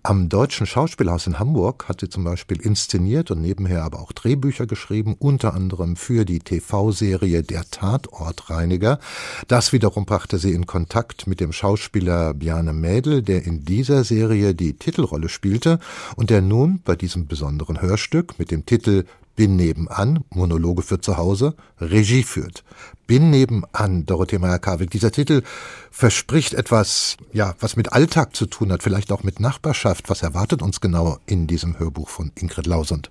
Am 0.09 0.31
Deutschen 0.31 0.67
Schauspielhaus 0.67 1.27
in 1.27 1.39
Hamburg 1.39 1.87
hat 1.87 2.01
sie 2.01 2.09
zum 2.09 2.25
Beispiel 2.25 2.63
inszeniert 2.63 3.31
und 3.31 3.43
nebenher 3.43 3.83
aber 3.83 4.01
auch 4.01 4.13
Drehbücher 4.13 4.67
geschrieben, 4.67 5.15
unter 5.19 5.53
anderem 5.53 5.97
für 5.97 6.25
die 6.25 6.39
TV-Serie 6.39 7.43
Der 7.43 7.71
Tatortreiniger. 7.71 9.01
Das 9.49 9.75
wiederum 9.75 10.07
brachte 10.07 10.39
sie 10.39 10.53
in 10.53 10.65
Kontakt 10.65 11.27
mit 11.27 11.41
dem 11.41 11.53
Schauspieler 11.53 12.33
Bjarne 12.33 12.73
Mädel, 12.73 13.21
der 13.21 13.45
in 13.45 13.67
dieser 13.67 14.03
Serie 14.03 14.55
die 14.55 14.79
Titelrolle 14.79 15.29
spielte 15.29 15.79
und 16.17 16.31
der 16.31 16.41
nun 16.41 16.81
bei 16.87 16.97
diesem 16.97 17.27
besonderen 17.27 17.83
Hörstück 17.83 18.39
mit 18.39 18.51
dem 18.51 18.65
Titel 18.65 19.05
bin 19.39 19.55
nebenan, 19.55 20.25
Monologe 20.31 20.83
für 20.83 21.01
zu 21.01 21.17
Hause, 21.17 21.55
Regie 21.81 22.25
führt. 22.25 22.65
Bin 23.07 23.31
nebenan, 23.31 24.05
Dorothee 24.05 24.39
Meyer-Karwig. 24.39 24.91
Dieser 24.91 25.13
Titel 25.13 25.43
verspricht 25.93 26.55
etwas, 26.55 27.17
ja, 27.33 27.55
was 27.61 27.77
mit 27.77 27.93
Alltag 27.93 28.35
zu 28.35 28.47
tun 28.47 28.73
hat, 28.73 28.83
vielleicht 28.83 29.13
auch 29.13 29.23
mit 29.23 29.39
Nachbarschaft. 29.39 30.11
Was 30.11 30.25
erwartet 30.25 30.61
uns 30.61 30.81
genau 30.81 31.19
in 31.25 31.47
diesem 31.47 31.79
Hörbuch 31.79 32.09
von 32.09 32.33
Ingrid 32.35 32.67
Lausund? 32.67 33.11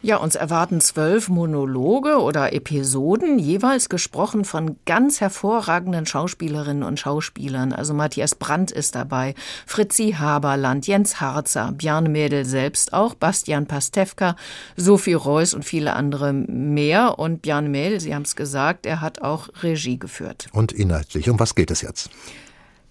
Ja, 0.00 0.18
uns 0.18 0.36
erwarten 0.36 0.80
zwölf 0.80 1.28
Monologe 1.28 2.20
oder 2.20 2.52
Episoden, 2.52 3.40
jeweils 3.40 3.88
gesprochen 3.88 4.44
von 4.44 4.76
ganz 4.86 5.20
hervorragenden 5.20 6.06
Schauspielerinnen 6.06 6.84
und 6.84 7.00
Schauspielern. 7.00 7.72
Also 7.72 7.94
Matthias 7.94 8.36
Brandt 8.36 8.70
ist 8.70 8.94
dabei, 8.94 9.34
Fritzi 9.66 10.14
Haberland, 10.16 10.86
Jens 10.86 11.20
Harzer, 11.20 11.72
Bjarne 11.72 12.08
Mädel 12.10 12.44
selbst 12.44 12.92
auch, 12.92 13.14
Bastian 13.14 13.66
Pastewka, 13.66 14.36
Sophie 14.76 15.14
Reuss 15.14 15.52
und 15.52 15.64
viele 15.64 15.94
andere 15.94 16.32
mehr. 16.32 17.18
Und 17.18 17.42
Bjarne 17.42 17.68
Mädel, 17.68 17.98
Sie 17.98 18.14
haben 18.14 18.22
es 18.22 18.36
gesagt, 18.36 18.86
er 18.86 19.00
hat 19.00 19.22
auch 19.22 19.48
Regie 19.64 19.98
geführt. 19.98 20.46
Und 20.52 20.70
inhaltlich, 20.70 21.28
um 21.28 21.40
was 21.40 21.56
geht 21.56 21.72
es 21.72 21.82
jetzt? 21.82 22.08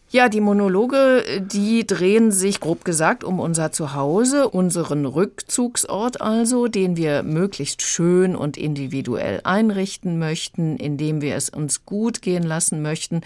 Ja, 0.09 0.29
die 0.29 0.39
Monologe, 0.39 1.41
die 1.41 1.85
drehen 1.85 2.31
sich 2.31 2.61
grob 2.61 2.85
gesagt 2.85 3.25
um 3.25 3.41
unser 3.41 3.73
Zuhause, 3.73 4.47
unseren 4.47 5.05
Rückzugsort 5.05 6.21
also, 6.21 6.69
den 6.69 6.95
wir 6.95 7.23
möglichst 7.23 7.81
schön 7.81 8.33
und 8.33 8.55
individuell 8.55 9.41
einrichten 9.43 10.17
möchten, 10.17 10.77
indem 10.77 11.19
wir 11.19 11.35
es 11.35 11.49
uns 11.49 11.85
gut 11.85 12.21
gehen 12.21 12.43
lassen 12.43 12.81
möchten. 12.81 13.19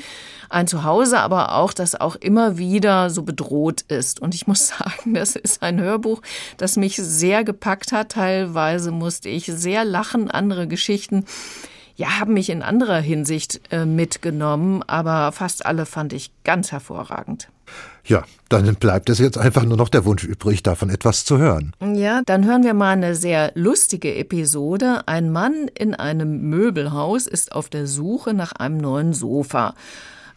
Ein 0.49 0.65
Zuhause 0.65 1.19
aber 1.19 1.53
auch, 1.53 1.73
das 1.73 1.93
auch 1.93 2.15
immer 2.15 2.57
wieder 2.57 3.11
so 3.11 3.21
bedroht 3.21 3.81
ist. 3.81 4.19
Und 4.19 4.33
ich 4.33 4.47
muss 4.47 4.67
sagen, 4.79 5.13
das 5.13 5.35
ist 5.35 5.61
ein 5.61 5.79
Hörbuch, 5.79 6.23
das 6.57 6.77
mich 6.77 6.95
sehr 6.95 7.43
gepackt 7.43 7.91
hat. 7.91 8.13
Teilweise 8.13 8.89
musste 8.89 9.29
ich 9.29 9.45
sehr 9.45 9.85
lachen, 9.85 10.31
andere 10.31 10.67
Geschichten 10.67 11.25
ja, 11.95 12.19
haben 12.19 12.33
mich 12.33 12.49
in 12.49 12.61
anderer 12.61 12.99
Hinsicht 12.99 13.61
äh, 13.71 13.85
mitgenommen, 13.85 14.83
aber 14.83 15.31
fast 15.31 15.65
alle 15.65 15.85
fand 15.85 16.13
ich 16.13 16.31
ganz 16.43 16.71
hervorragend. 16.71 17.49
Ja, 18.03 18.23
dann 18.49 18.75
bleibt 18.75 19.09
es 19.09 19.19
jetzt 19.19 19.37
einfach 19.37 19.63
nur 19.63 19.77
noch 19.77 19.89
der 19.89 20.05
Wunsch 20.05 20.23
übrig, 20.23 20.63
davon 20.63 20.89
etwas 20.89 21.23
zu 21.23 21.37
hören. 21.37 21.73
Ja, 21.81 22.21
dann 22.25 22.45
hören 22.45 22.63
wir 22.63 22.73
mal 22.73 22.91
eine 22.91 23.15
sehr 23.15 23.51
lustige 23.55 24.15
Episode. 24.15 25.07
Ein 25.07 25.31
Mann 25.31 25.69
in 25.77 25.93
einem 25.93 26.49
Möbelhaus 26.49 27.27
ist 27.27 27.51
auf 27.53 27.69
der 27.69 27.87
Suche 27.87 28.33
nach 28.33 28.53
einem 28.53 28.77
neuen 28.77 29.13
Sofa. 29.13 29.75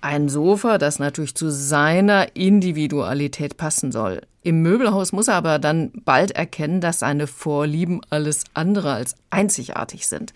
Ein 0.03 0.29
Sofa, 0.29 0.77
das 0.77 0.99
natürlich 0.99 1.35
zu 1.35 1.51
seiner 1.51 2.37
Individualität 2.37 3.57
passen 3.57 3.91
soll. 3.91 4.21
Im 4.43 4.61
Möbelhaus 4.61 5.13
muss 5.13 5.29
er 5.29 5.37
aber 5.37 5.59
dann 5.59 5.91
bald 6.05 6.33
erkennen, 6.33 6.83
dass 6.83 6.99
seine 6.99 7.27
Vorlieben 7.27 8.03
alles 8.11 8.45
andere 8.53 8.93
als 8.93 9.15
einzigartig 9.31 10.07
sind. 10.07 10.35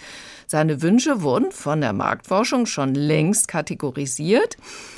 Seine 0.51 0.81
Wünsche 0.81 1.21
wurden 1.21 1.53
von 1.53 1.83
der 1.83 1.93
Marktforschung 1.93 2.65
schon 2.65 2.95
längst 2.95 3.49
kategorisiert. 3.49 4.57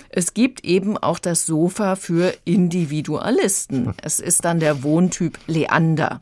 Es 0.09 0.33
gibt 0.33 0.65
eben 0.65 0.97
auch 0.97 1.19
das 1.19 1.45
Sofa 1.45 1.97
für 1.97 2.33
Individualisten. 2.45 3.93
Es 4.03 4.21
ist 4.21 4.45
dann 4.45 4.61
der 4.61 4.85
Wohntyp 4.85 5.41
Leander. 5.49 6.21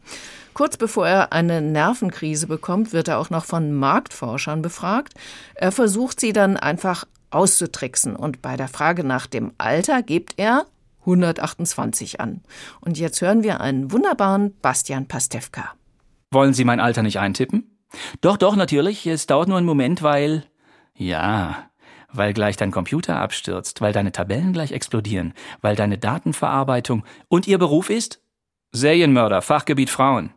Kurz 0.54 0.78
bevor 0.78 1.06
er 1.06 1.32
eine 1.34 1.60
Nervenkrise 1.60 2.46
bekommt, 2.46 2.94
wird 2.94 3.08
er 3.08 3.18
auch 3.18 3.28
noch 3.28 3.44
von 3.44 3.74
Marktforschern 3.74 4.62
befragt. 4.62 5.12
Er 5.54 5.72
versucht 5.72 6.20
sie 6.20 6.32
dann 6.32 6.56
einfach 6.56 7.04
auszutricksen 7.30 8.16
und 8.16 8.40
bei 8.40 8.56
der 8.56 8.68
Frage 8.68 9.04
nach 9.04 9.26
dem 9.26 9.52
Alter 9.58 10.02
gibt 10.02 10.38
er 10.38 10.64
128 11.00 12.18
an. 12.18 12.40
Und 12.80 12.98
jetzt 12.98 13.20
hören 13.20 13.42
wir 13.42 13.60
einen 13.60 13.92
wunderbaren 13.92 14.56
Bastian 14.62 15.06
Pastewka. 15.06 15.74
Wollen 16.30 16.54
Sie 16.54 16.64
mein 16.64 16.80
Alter 16.80 17.02
nicht 17.02 17.18
eintippen? 17.18 17.77
Doch, 18.20 18.36
doch, 18.36 18.56
natürlich. 18.56 19.06
Es 19.06 19.26
dauert 19.26 19.48
nur 19.48 19.58
einen 19.58 19.66
Moment, 19.66 20.02
weil. 20.02 20.44
Ja, 20.94 21.70
weil 22.12 22.32
gleich 22.32 22.56
dein 22.56 22.70
Computer 22.70 23.16
abstürzt, 23.16 23.80
weil 23.80 23.92
deine 23.92 24.12
Tabellen 24.12 24.52
gleich 24.52 24.72
explodieren, 24.72 25.34
weil 25.60 25.76
deine 25.76 25.98
Datenverarbeitung 25.98 27.04
und 27.28 27.46
Ihr 27.46 27.58
Beruf 27.58 27.90
ist? 27.90 28.22
Serienmörder, 28.72 29.42
Fachgebiet 29.42 29.90
Frauen. 29.90 30.32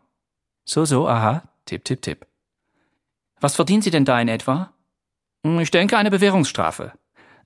So, 0.63 0.86
so, 0.86 1.08
aha, 1.08 1.43
tipp, 1.65 1.84
tipp, 1.86 2.01
tipp. 2.01 2.27
Was 3.39 3.55
verdienen 3.55 3.81
Sie 3.81 3.91
denn 3.91 4.05
da 4.05 4.20
in 4.22 4.27
etwa? 4.27 4.74
Hm, 5.46 5.60
ich 5.60 5.72
denke 5.72 5.98
eine 5.98 6.12
Bewährungsstrafe. 6.12 6.93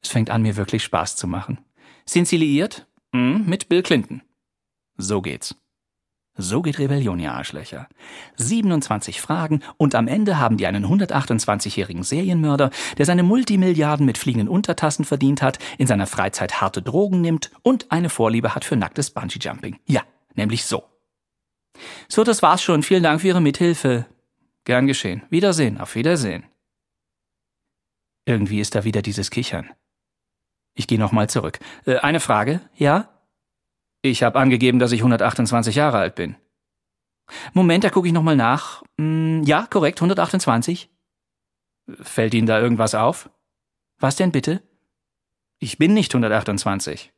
Es 0.02 0.10
fängt 0.10 0.30
an, 0.30 0.42
mir 0.42 0.58
wirklich 0.58 0.84
Spaß 0.84 1.16
zu 1.16 1.28
machen. 1.28 1.60
Sind 2.06 2.28
Sie 2.28 2.38
liiert? 2.38 2.88
Hm, 3.14 3.46
mit 3.46 3.70
Bill 3.70 3.82
Clinton. 3.82 4.22
So 4.98 5.22
geht's. 5.22 5.56
So 6.38 6.62
geht 6.62 6.80
Rebellion, 6.80 7.20
ihr 7.20 7.32
Arschlöcher. 7.32 7.88
27 8.36 9.22
Fragen 9.22 9.62
und 9.78 9.96
am 9.96 10.08
Ende 10.08 10.38
haben 10.38 10.58
die 10.58 10.68
einen 10.68 10.86
128-jährigen 10.86 12.04
Serienmörder, 12.04 12.72
der 12.98 13.06
seine 13.06 13.24
Multimilliarden 13.24 14.06
mit 14.06 14.18
fliegenden 14.18 14.50
Untertassen 14.50 15.06
verdient 15.06 15.42
hat, 15.42 15.60
in 15.78 15.88
seiner 15.88 16.08
Freizeit 16.08 16.60
harte 16.60 16.82
Drogen 16.82 17.22
nimmt 17.22 17.52
und 17.62 17.92
eine 17.92 18.10
Vorliebe 18.10 18.54
hat 18.54 18.66
für 18.66 18.76
nacktes 18.76 19.12
Bungee-Jumping. 19.12 19.80
Ja, 19.86 20.02
nämlich 20.34 20.66
so. 20.66 20.84
So, 22.10 22.24
das 22.26 22.42
war's 22.42 22.62
schon. 22.62 22.84
Vielen 22.84 23.04
Dank 23.04 23.22
für 23.22 23.28
Ihre 23.28 23.42
Mithilfe. 23.42 24.06
Gern 24.66 24.88
geschehen. 24.88 25.24
Wiedersehen. 25.30 25.80
Auf 25.80 25.96
Wiedersehen. 25.96 26.44
Irgendwie 28.26 28.60
ist 28.60 28.76
da 28.76 28.84
wieder 28.84 29.02
dieses 29.02 29.32
Kichern. 29.32 29.70
Ich 30.74 30.88
gehe 30.88 31.00
nochmal 31.00 31.30
zurück. 31.30 31.60
Äh, 31.86 31.98
eine 31.98 32.20
Frage, 32.20 32.60
ja? 32.76 33.15
Ich 34.06 34.22
habe 34.22 34.38
angegeben, 34.40 34.78
dass 34.78 34.92
ich 34.92 35.00
128 35.00 35.76
Jahre 35.76 35.98
alt 35.98 36.14
bin. 36.14 36.36
Moment, 37.54 37.84
da 37.84 37.90
gucke 37.90 38.08
ich 38.08 38.14
nochmal 38.14 38.36
nach. 38.36 38.84
Hm, 39.00 39.42
ja, 39.44 39.66
korrekt, 39.68 40.00
128. 40.00 40.92
Fällt 42.02 42.36
Ihnen 42.36 42.46
da 42.46 42.60
irgendwas 42.60 42.94
auf? 42.94 43.32
Was 44.00 44.16
denn 44.16 44.32
bitte? 44.32 44.62
Ich 45.60 45.80
bin 45.80 45.96
nicht 45.96 46.14
128. 46.14 47.14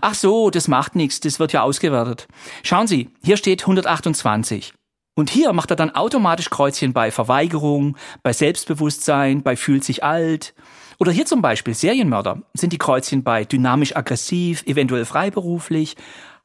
Ach 0.00 0.14
so, 0.14 0.50
das 0.50 0.66
macht 0.66 0.96
nichts, 0.96 1.20
das 1.20 1.38
wird 1.38 1.52
ja 1.52 1.62
ausgewertet. 1.62 2.26
Schauen 2.64 2.88
Sie, 2.88 3.10
hier 3.22 3.36
steht 3.36 3.62
128. 3.62 4.74
Und 5.14 5.30
hier 5.30 5.52
macht 5.52 5.70
er 5.70 5.76
dann 5.76 5.94
automatisch 5.94 6.50
Kreuzchen 6.50 6.92
bei 6.92 7.12
Verweigerung, 7.12 7.96
bei 8.24 8.32
Selbstbewusstsein, 8.32 9.42
bei 9.42 9.54
fühlt 9.54 9.84
sich 9.84 10.02
alt. 10.02 10.54
Oder 10.98 11.12
hier 11.12 11.26
zum 11.26 11.42
Beispiel 11.42 11.74
Serienmörder 11.74 12.42
sind 12.54 12.72
die 12.72 12.78
Kreuzchen 12.78 13.22
bei 13.22 13.44
dynamisch 13.44 13.94
aggressiv, 13.96 14.62
eventuell 14.66 15.04
freiberuflich, 15.04 15.96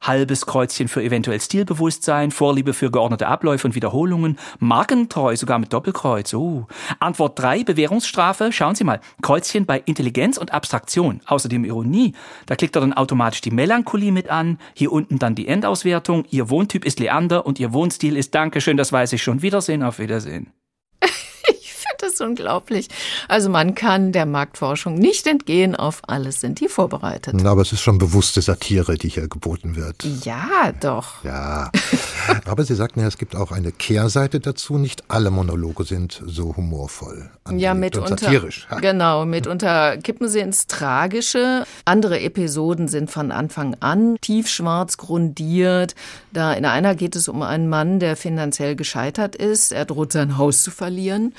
halbes 0.02 0.46
Kreuzchen 0.46 0.88
für 0.88 1.02
eventuell 1.02 1.40
Stilbewusstsein, 1.40 2.30
Vorliebe 2.30 2.74
für 2.74 2.90
geordnete 2.90 3.28
Abläufe 3.28 3.66
und 3.66 3.74
Wiederholungen, 3.74 4.38
markentreu, 4.58 5.36
sogar 5.36 5.58
mit 5.58 5.72
Doppelkreuz. 5.72 6.34
Oh. 6.34 6.66
Antwort 6.98 7.38
3, 7.38 7.64
Bewährungsstrafe. 7.64 8.52
Schauen 8.52 8.74
Sie 8.74 8.84
mal. 8.84 9.00
Kreuzchen 9.22 9.64
bei 9.64 9.80
Intelligenz 9.84 10.36
und 10.36 10.52
Abstraktion. 10.52 11.20
Außerdem 11.26 11.64
Ironie. 11.64 12.14
Da 12.46 12.56
klickt 12.56 12.76
er 12.76 12.80
dann 12.80 12.92
automatisch 12.92 13.40
die 13.40 13.50
Melancholie 13.50 14.12
mit 14.12 14.28
an. 14.28 14.58
Hier 14.74 14.92
unten 14.92 15.18
dann 15.18 15.34
die 15.34 15.48
Endauswertung. 15.48 16.24
Ihr 16.30 16.50
Wohntyp 16.50 16.84
ist 16.84 17.00
Leander 17.00 17.46
und 17.46 17.60
Ihr 17.60 17.72
Wohnstil 17.72 18.16
ist 18.16 18.34
Dankeschön, 18.34 18.76
das 18.76 18.92
weiß 18.92 19.12
ich 19.12 19.22
schon. 19.22 19.42
Wiedersehen, 19.42 19.82
auf 19.82 19.98
Wiedersehen 19.98 20.52
das 22.02 22.14
ist 22.14 22.20
unglaublich. 22.20 22.88
Also 23.28 23.48
man 23.48 23.74
kann 23.74 24.12
der 24.12 24.26
Marktforschung 24.26 24.94
nicht 24.94 25.26
entgehen, 25.26 25.76
auf 25.76 26.02
alles 26.06 26.40
sind 26.40 26.60
die 26.60 26.68
vorbereitet. 26.68 27.44
Aber 27.46 27.62
es 27.62 27.72
ist 27.72 27.80
schon 27.80 27.98
bewusste 27.98 28.42
Satire, 28.42 28.96
die 28.96 29.08
hier 29.08 29.28
geboten 29.28 29.76
wird. 29.76 30.04
Ja, 30.24 30.72
doch. 30.80 31.24
Ja. 31.24 31.70
Aber 32.46 32.64
Sie 32.64 32.74
sagten 32.74 33.00
ja, 33.00 33.06
es 33.06 33.18
gibt 33.18 33.36
auch 33.36 33.52
eine 33.52 33.72
Kehrseite 33.72 34.40
dazu. 34.40 34.78
Nicht 34.78 35.04
alle 35.08 35.30
Monologe 35.30 35.84
sind 35.84 36.22
so 36.26 36.56
humorvoll. 36.56 37.30
Ja, 37.50 37.74
mitunter. 37.74 38.18
Satirisch. 38.18 38.66
Genau, 38.80 39.24
mitunter 39.24 39.96
kippen 39.98 40.28
sie 40.28 40.40
ins 40.40 40.66
Tragische. 40.66 41.64
Andere 41.84 42.20
Episoden 42.20 42.88
sind 42.88 43.10
von 43.10 43.32
Anfang 43.32 43.76
an 43.80 44.16
tiefschwarz 44.20 44.96
grundiert. 44.96 45.94
Da 46.32 46.52
in 46.52 46.64
einer 46.64 46.94
geht 46.94 47.16
es 47.16 47.28
um 47.28 47.42
einen 47.42 47.68
Mann, 47.68 48.00
der 48.00 48.16
finanziell 48.16 48.76
gescheitert 48.76 49.36
ist. 49.36 49.72
Er 49.72 49.84
droht 49.84 50.12
sein 50.12 50.38
Haus 50.38 50.62
zu 50.62 50.70
verlieren. 50.70 51.34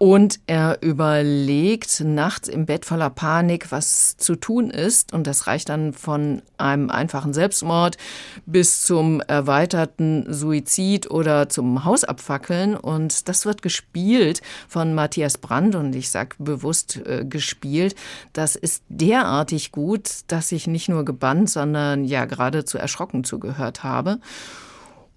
Und 0.00 0.40
er 0.46 0.78
überlegt 0.80 2.00
nachts 2.00 2.48
im 2.48 2.64
Bett 2.64 2.86
voller 2.86 3.10
Panik, 3.10 3.70
was 3.70 4.16
zu 4.16 4.34
tun 4.34 4.70
ist. 4.70 5.12
Und 5.12 5.26
das 5.26 5.46
reicht 5.46 5.68
dann 5.68 5.92
von 5.92 6.40
einem 6.56 6.88
einfachen 6.88 7.34
Selbstmord 7.34 7.98
bis 8.46 8.82
zum 8.86 9.20
erweiterten 9.20 10.24
Suizid 10.32 11.10
oder 11.10 11.50
zum 11.50 11.84
Hausabfackeln. 11.84 12.76
Und 12.76 13.28
das 13.28 13.44
wird 13.44 13.60
gespielt 13.60 14.40
von 14.68 14.94
Matthias 14.94 15.36
Brandt. 15.36 15.74
Und 15.74 15.94
ich 15.94 16.08
sage 16.08 16.34
bewusst 16.38 16.96
äh, 17.04 17.26
gespielt. 17.26 17.94
Das 18.32 18.56
ist 18.56 18.82
derartig 18.88 19.70
gut, 19.70 20.08
dass 20.28 20.50
ich 20.50 20.66
nicht 20.66 20.88
nur 20.88 21.04
gebannt, 21.04 21.50
sondern 21.50 22.06
ja 22.06 22.24
geradezu 22.24 22.78
erschrocken 22.78 23.22
zugehört 23.22 23.84
habe. 23.84 24.18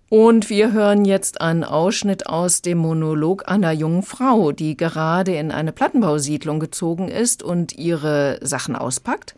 Und 0.10 0.50
wir 0.50 0.72
hören 0.72 1.06
jetzt 1.06 1.42
einen 1.42 1.64
Ausschnitt 1.64 2.28
aus 2.28 2.62
dem 2.62 2.78
Monolog 2.78 3.50
einer 3.50 3.72
jungen 3.72 4.04
Frau, 4.04 4.52
die 4.52 4.78
gerade 4.78 5.36
in 5.36 5.52
eine 5.52 5.72
Plattenbausiedlung 5.72 6.60
gezogen 6.60 7.08
ist 7.08 7.42
und 7.42 7.74
ihre 7.74 8.40
Sachen 8.42 8.76
auspackt. 8.76 9.36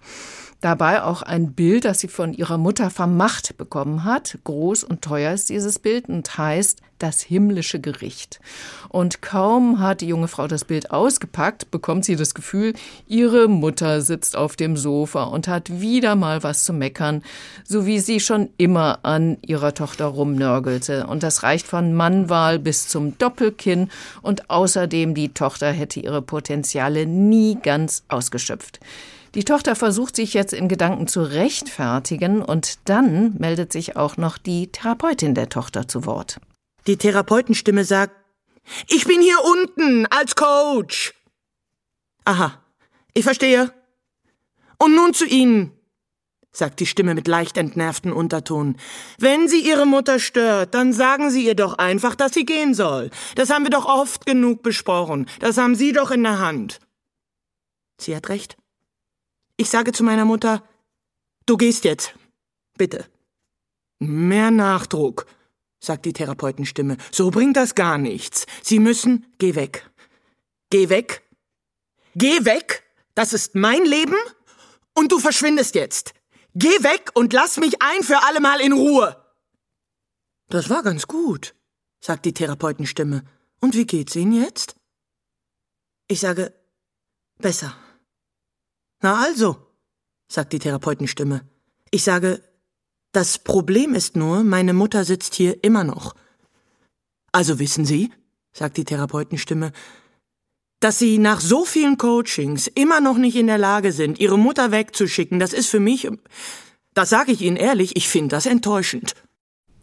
Dabei 0.61 1.03
auch 1.03 1.21
ein 1.21 1.53
Bild, 1.53 1.85
das 1.85 1.99
sie 1.99 2.07
von 2.07 2.33
ihrer 2.33 2.57
Mutter 2.57 2.89
vermacht 2.89 3.57
bekommen 3.57 4.03
hat. 4.03 4.37
Groß 4.43 4.83
und 4.83 5.01
teuer 5.01 5.33
ist 5.33 5.49
dieses 5.49 5.79
Bild 5.79 6.09
und 6.09 6.37
heißt 6.37 6.81
das 6.99 7.21
himmlische 7.21 7.79
Gericht. 7.79 8.39
Und 8.89 9.21
kaum 9.21 9.79
hat 9.79 10.01
die 10.01 10.07
junge 10.07 10.27
Frau 10.27 10.47
das 10.47 10.63
Bild 10.63 10.91
ausgepackt, 10.91 11.69
bekommt 11.71 12.05
sie 12.05 12.15
das 12.15 12.33
Gefühl, 12.33 12.73
ihre 13.07 13.47
Mutter 13.47 14.01
sitzt 14.01 14.35
auf 14.35 14.55
dem 14.55 14.77
Sofa 14.77 15.23
und 15.23 15.47
hat 15.47 15.81
wieder 15.81 16.15
mal 16.15 16.43
was 16.43 16.63
zu 16.63 16.73
meckern, 16.73 17.21
so 17.65 17.85
wie 17.85 17.99
sie 17.99 18.19
schon 18.19 18.49
immer 18.57 18.99
an 19.03 19.37
ihrer 19.41 19.73
Tochter 19.73 20.05
rumnörgelte. 20.05 21.07
Und 21.07 21.23
das 21.23 21.43
reicht 21.43 21.67
von 21.67 21.93
Mannwahl 21.93 22.59
bis 22.59 22.87
zum 22.87 23.17
Doppelkinn 23.17 23.89
und 24.21 24.49
außerdem 24.49 25.13
die 25.15 25.33
Tochter 25.33 25.71
hätte 25.71 25.99
ihre 25.99 26.21
Potenziale 26.21 27.05
nie 27.05 27.57
ganz 27.61 28.03
ausgeschöpft. 28.07 28.79
Die 29.35 29.43
Tochter 29.43 29.75
versucht 29.75 30.15
sich 30.15 30.33
jetzt 30.33 30.53
in 30.53 30.69
Gedanken 30.69 31.07
zu 31.07 31.21
rechtfertigen 31.21 32.41
und 32.41 32.87
dann 32.87 33.33
meldet 33.37 33.73
sich 33.73 33.97
auch 33.97 34.15
noch 34.15 34.37
die 34.37 34.71
Therapeutin 34.71 35.35
der 35.35 35.49
Tochter 35.49 35.89
zu 35.89 36.05
Wort. 36.05 36.39
Die 36.87 36.95
Therapeutenstimme 36.95 37.83
sagt, 37.83 38.15
ich 38.87 39.05
bin 39.05 39.21
hier 39.21 39.37
unten 39.43 40.05
als 40.05 40.35
Coach. 40.35 41.13
Aha, 42.23 42.63
ich 43.13 43.25
verstehe. 43.25 43.73
Und 44.77 44.95
nun 44.95 45.13
zu 45.13 45.25
Ihnen, 45.25 45.73
sagt 46.53 46.79
die 46.79 46.85
Stimme 46.85 47.13
mit 47.13 47.27
leicht 47.27 47.57
entnervten 47.57 48.13
Unterton. 48.13 48.77
Wenn 49.19 49.49
sie 49.49 49.59
Ihre 49.59 49.85
Mutter 49.85 50.19
stört, 50.19 50.73
dann 50.73 50.93
sagen 50.93 51.29
Sie 51.29 51.45
ihr 51.45 51.55
doch 51.55 51.77
einfach, 51.77 52.15
dass 52.15 52.33
sie 52.33 52.45
gehen 52.45 52.73
soll. 52.73 53.09
Das 53.35 53.49
haben 53.49 53.65
wir 53.65 53.69
doch 53.69 53.85
oft 53.85 54.25
genug 54.25 54.63
besprochen. 54.63 55.27
Das 55.41 55.57
haben 55.57 55.75
Sie 55.75 55.91
doch 55.91 56.11
in 56.11 56.23
der 56.23 56.39
Hand. 56.39 56.79
Sie 57.99 58.15
hat 58.15 58.29
recht. 58.29 58.57
Ich 59.57 59.69
sage 59.69 59.91
zu 59.91 60.03
meiner 60.03 60.25
Mutter, 60.25 60.63
du 61.45 61.57
gehst 61.57 61.85
jetzt. 61.85 62.13
Bitte. 62.77 63.05
Mehr 63.99 64.51
Nachdruck, 64.51 65.25
sagt 65.79 66.05
die 66.05 66.13
Therapeutenstimme. 66.13 66.97
So 67.11 67.31
bringt 67.31 67.55
das 67.55 67.75
gar 67.75 67.97
nichts. 67.97 68.45
Sie 68.61 68.79
müssen, 68.79 69.25
geh 69.37 69.55
weg. 69.55 69.89
Geh 70.69 70.89
weg. 70.89 71.23
Geh 72.15 72.43
weg. 72.43 72.83
Das 73.13 73.31
ist 73.31 73.55
mein 73.55 73.85
Leben. 73.85 74.17
Und 74.93 75.11
du 75.11 75.19
verschwindest 75.19 75.75
jetzt. 75.75 76.13
Geh 76.53 76.83
weg 76.83 77.11
und 77.13 77.33
lass 77.33 77.57
mich 77.57 77.81
ein 77.81 78.03
für 78.03 78.23
allemal 78.23 78.61
in 78.61 78.73
Ruhe. 78.73 79.21
Das 80.47 80.69
war 80.69 80.83
ganz 80.83 81.07
gut, 81.07 81.55
sagt 81.99 82.25
die 82.25 82.33
Therapeutenstimme. 82.33 83.23
Und 83.59 83.75
wie 83.75 83.85
geht's 83.85 84.15
Ihnen 84.15 84.33
jetzt? 84.33 84.75
Ich 86.07 86.19
sage, 86.19 86.53
besser. 87.39 87.75
Na 89.05 89.21
also, 89.21 89.57
sagt 90.27 90.51
die 90.51 90.57
Therapeutenstimme. 90.57 91.47
Ich 91.91 92.03
sage, 92.03 92.41
das 93.11 93.37
Problem 93.37 93.93
ist 93.93 94.15
nur, 94.15 94.43
meine 94.43 94.73
Mutter 94.73 95.05
sitzt 95.05 95.35
hier 95.35 95.63
immer 95.63 95.83
noch. 95.83 96.15
Also 97.31 97.59
wissen 97.59 97.85
Sie, 97.85 98.11
sagt 98.51 98.77
die 98.77 98.83
Therapeutenstimme, 98.83 99.73
dass 100.79 100.97
Sie 100.97 101.19
nach 101.19 101.39
so 101.39 101.65
vielen 101.65 101.99
Coachings 101.99 102.65
immer 102.65 102.99
noch 102.99 103.19
nicht 103.19 103.35
in 103.35 103.45
der 103.45 103.59
Lage 103.59 103.91
sind, 103.91 104.17
Ihre 104.17 104.39
Mutter 104.39 104.71
wegzuschicken, 104.71 105.39
das 105.39 105.53
ist 105.53 105.69
für 105.69 105.79
mich, 105.79 106.09
das 106.95 107.11
sage 107.11 107.31
ich 107.31 107.41
Ihnen 107.43 107.57
ehrlich, 107.57 107.95
ich 107.95 108.09
finde 108.09 108.29
das 108.29 108.47
enttäuschend. 108.47 109.13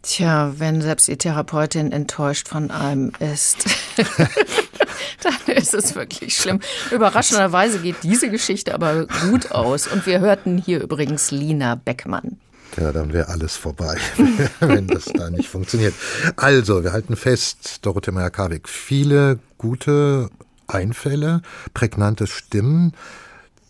Tja, 0.03 0.53
wenn 0.57 0.81
selbst 0.81 1.07
die 1.07 1.17
Therapeutin 1.17 1.93
enttäuscht 1.93 2.49
von 2.49 2.71
einem 2.71 3.13
ist. 3.19 3.65
dann 5.23 5.55
ist 5.55 5.73
es 5.73 5.95
wirklich 5.95 6.35
schlimm. 6.35 6.59
Überraschenderweise 6.91 7.79
geht 7.79 7.95
diese 8.03 8.29
Geschichte 8.29 8.73
aber 8.73 9.07
gut 9.29 9.51
aus. 9.51 9.87
Und 9.87 10.05
wir 10.05 10.19
hörten 10.19 10.57
hier 10.57 10.81
übrigens 10.81 11.31
Lina 11.31 11.75
Beckmann. 11.75 12.37
Ja, 12.77 12.91
dann 12.91 13.13
wäre 13.13 13.29
alles 13.29 13.55
vorbei, 13.55 13.97
wenn 14.59 14.87
das 14.87 15.05
da 15.05 15.29
nicht 15.29 15.47
funktioniert. 15.47 15.93
Also, 16.35 16.83
wir 16.83 16.91
halten 16.91 17.15
fest, 17.15 17.85
Dorothee 17.85 18.11
Meyer-Karwig, 18.11 18.67
viele 18.67 19.39
gute 19.57 20.29
Einfälle, 20.67 21.43
prägnante 21.73 22.27
Stimmen 22.27 22.93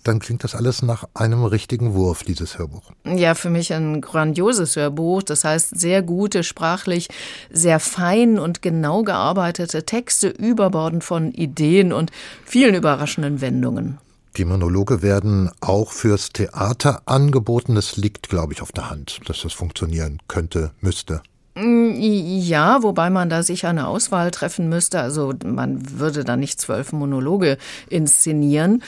dann 0.03 0.19
klingt 0.19 0.43
das 0.43 0.55
alles 0.55 0.81
nach 0.81 1.05
einem 1.13 1.43
richtigen 1.45 1.93
Wurf, 1.93 2.23
dieses 2.23 2.57
Hörbuch. 2.57 2.91
Ja, 3.05 3.35
für 3.35 3.49
mich 3.49 3.73
ein 3.73 4.01
grandioses 4.01 4.75
Hörbuch. 4.75 5.23
Das 5.23 5.43
heißt, 5.43 5.79
sehr 5.79 6.01
gute, 6.01 6.43
sprachlich 6.43 7.09
sehr 7.51 7.79
fein 7.79 8.39
und 8.39 8.61
genau 8.61 9.03
gearbeitete 9.03 9.85
Texte, 9.85 10.27
überbordend 10.27 11.03
von 11.03 11.31
Ideen 11.31 11.93
und 11.93 12.11
vielen 12.45 12.75
überraschenden 12.75 13.41
Wendungen. 13.41 13.99
Die 14.37 14.45
Monologe 14.45 15.03
werden 15.03 15.51
auch 15.61 15.91
fürs 15.91 16.29
Theater 16.29 17.03
angeboten. 17.05 17.75
Das 17.75 17.97
liegt, 17.97 18.29
glaube 18.29 18.53
ich, 18.53 18.61
auf 18.61 18.71
der 18.71 18.89
Hand, 18.89 19.19
dass 19.27 19.41
das 19.41 19.53
funktionieren 19.53 20.17
könnte, 20.27 20.71
müsste. 20.81 21.21
Mm, 21.55 21.91
ja, 21.95 22.81
wobei 22.81 23.11
man 23.11 23.29
da 23.29 23.43
sicher 23.43 23.69
eine 23.69 23.87
Auswahl 23.87 24.31
treffen 24.31 24.69
müsste. 24.69 24.99
Also 24.99 25.33
man 25.45 25.99
würde 25.99 26.23
da 26.23 26.35
nicht 26.35 26.59
zwölf 26.59 26.93
Monologe 26.93 27.57
inszenieren. 27.89 28.81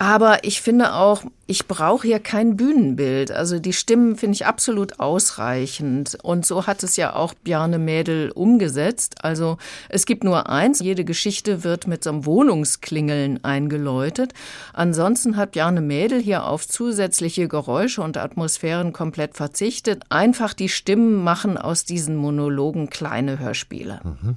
Aber 0.00 0.44
ich 0.44 0.62
finde 0.62 0.94
auch, 0.94 1.24
ich 1.46 1.68
brauche 1.68 2.06
hier 2.06 2.20
kein 2.20 2.56
Bühnenbild. 2.56 3.30
Also 3.32 3.58
die 3.58 3.74
Stimmen 3.74 4.16
finde 4.16 4.32
ich 4.32 4.46
absolut 4.46 4.98
ausreichend. 4.98 6.16
Und 6.22 6.46
so 6.46 6.66
hat 6.66 6.82
es 6.82 6.96
ja 6.96 7.14
auch 7.14 7.34
Bjarne 7.34 7.78
Mädel 7.78 8.30
umgesetzt. 8.30 9.22
Also 9.22 9.58
es 9.90 10.06
gibt 10.06 10.24
nur 10.24 10.48
eins. 10.48 10.80
Jede 10.80 11.04
Geschichte 11.04 11.64
wird 11.64 11.86
mit 11.86 12.02
so 12.02 12.08
einem 12.08 12.24
Wohnungsklingeln 12.24 13.44
eingeläutet. 13.44 14.32
Ansonsten 14.72 15.36
hat 15.36 15.52
Bjarne 15.52 15.82
Mädel 15.82 16.18
hier 16.18 16.46
auf 16.46 16.66
zusätzliche 16.66 17.46
Geräusche 17.46 18.00
und 18.00 18.16
Atmosphären 18.16 18.94
komplett 18.94 19.36
verzichtet. 19.36 20.04
Einfach 20.08 20.54
die 20.54 20.70
Stimmen 20.70 21.22
machen 21.22 21.58
aus 21.58 21.84
diesen 21.84 22.16
Monologen 22.16 22.88
kleine 22.88 23.38
Hörspiele. 23.38 24.00
Mhm. 24.02 24.36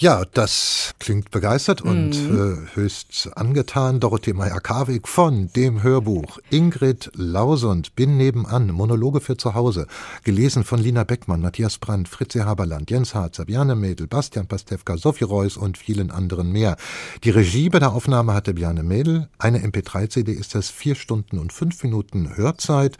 Ja, 0.00 0.24
das 0.32 0.94
klingt 1.00 1.32
begeistert 1.32 1.82
und 1.82 2.10
mhm. 2.10 2.68
äh, 2.72 2.76
höchst 2.76 3.30
angetan. 3.34 3.98
Dorothee 3.98 4.32
Meyer-Karwig 4.32 5.08
von 5.08 5.50
dem 5.56 5.82
Hörbuch 5.82 6.38
Ingrid 6.50 7.10
Lausund, 7.16 7.96
Bin 7.96 8.16
nebenan, 8.16 8.70
Monologe 8.70 9.20
für 9.20 9.36
zu 9.36 9.54
Hause. 9.54 9.88
Gelesen 10.22 10.62
von 10.62 10.78
Lina 10.78 11.02
Beckmann, 11.02 11.40
Matthias 11.40 11.78
Brandt, 11.78 12.08
Fritze 12.08 12.44
Haberland, 12.44 12.92
Jens 12.92 13.16
Harzer, 13.16 13.46
Bjarne 13.46 13.74
Mädel, 13.74 14.06
Bastian 14.06 14.46
Pastewka, 14.46 14.96
Sophie 14.98 15.24
Reuss 15.24 15.56
und 15.56 15.76
vielen 15.76 16.12
anderen 16.12 16.52
mehr. 16.52 16.76
Die 17.24 17.30
Regie 17.30 17.68
bei 17.68 17.80
der 17.80 17.90
Aufnahme 17.92 18.34
hatte 18.34 18.54
Bjarne 18.54 18.84
Mädel. 18.84 19.28
Eine 19.40 19.66
MP3-CD 19.66 20.30
ist 20.30 20.54
das 20.54 20.70
vier 20.70 20.94
Stunden 20.94 21.40
und 21.40 21.52
fünf 21.52 21.82
Minuten 21.82 22.36
Hörzeit. 22.36 22.98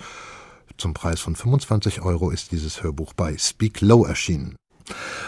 Zum 0.78 0.94
Preis 0.94 1.20
von 1.20 1.36
25 1.36 2.02
Euro 2.02 2.30
ist 2.30 2.50
dieses 2.50 2.82
Hörbuch 2.82 3.12
bei 3.12 3.38
Speak 3.38 3.82
Low 3.82 4.04
erschienen. 4.04 4.56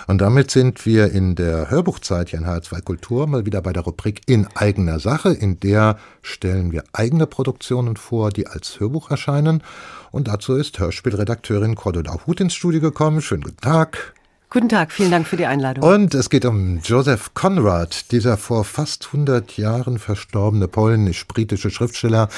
Und 0.07 0.18
damit 0.18 0.51
sind 0.51 0.87
wir 0.87 1.12
in 1.12 1.35
der 1.35 1.70
Hörbuchzeit 1.70 2.31
hier 2.31 2.38
in 2.38 2.46
H2 2.46 2.83
Kultur 2.83 3.27
mal 3.27 3.46
wieder 3.46 3.62
bei 3.62 3.73
der 3.73 3.83
Rubrik 3.83 4.23
in 4.27 4.46
eigener 4.55 4.99
Sache. 4.99 5.33
In 5.33 5.61
der 5.61 5.99
stellen 6.23 6.73
wir 6.73 6.85
eigene 6.92 7.27
Produktionen 7.27 7.96
vor, 7.96 8.31
die 8.31 8.46
als 8.46 8.81
Hörbuch 8.81 9.11
erscheinen. 9.11 9.62
Und 10.11 10.29
dazu 10.29 10.55
ist 10.55 10.79
Hörspielredakteurin 10.79 11.75
Cordula 11.75 12.27
Huth 12.27 12.40
ins 12.40 12.55
Studio 12.55 12.81
gekommen. 12.81 13.23
Schönen 13.23 13.42
guten 13.42 13.61
Tag. 13.61 14.14
Guten 14.53 14.68
Tag, 14.68 14.90
vielen 14.90 15.12
Dank 15.12 15.29
für 15.29 15.37
die 15.37 15.46
Einladung. 15.46 15.85
Und 15.85 16.12
es 16.12 16.29
geht 16.29 16.44
um 16.44 16.81
Joseph 16.81 17.35
Conrad. 17.35 18.11
Dieser 18.11 18.37
vor 18.37 18.64
fast 18.64 19.07
100 19.07 19.57
Jahren 19.57 20.01
verstorbene 20.01 20.66
polnisch-britische 20.66 21.70
Schriftsteller 21.70 22.29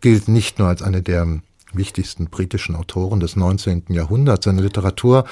gilt 0.00 0.26
nicht 0.26 0.58
nur 0.58 0.66
als 0.66 0.82
eine 0.82 1.02
der 1.02 1.40
wichtigsten 1.74 2.26
britischen 2.26 2.74
Autoren 2.74 3.20
des 3.20 3.36
19. 3.36 3.84
Jahrhunderts. 3.88 4.44
Seine 4.44 4.62
Literatur 4.62 5.24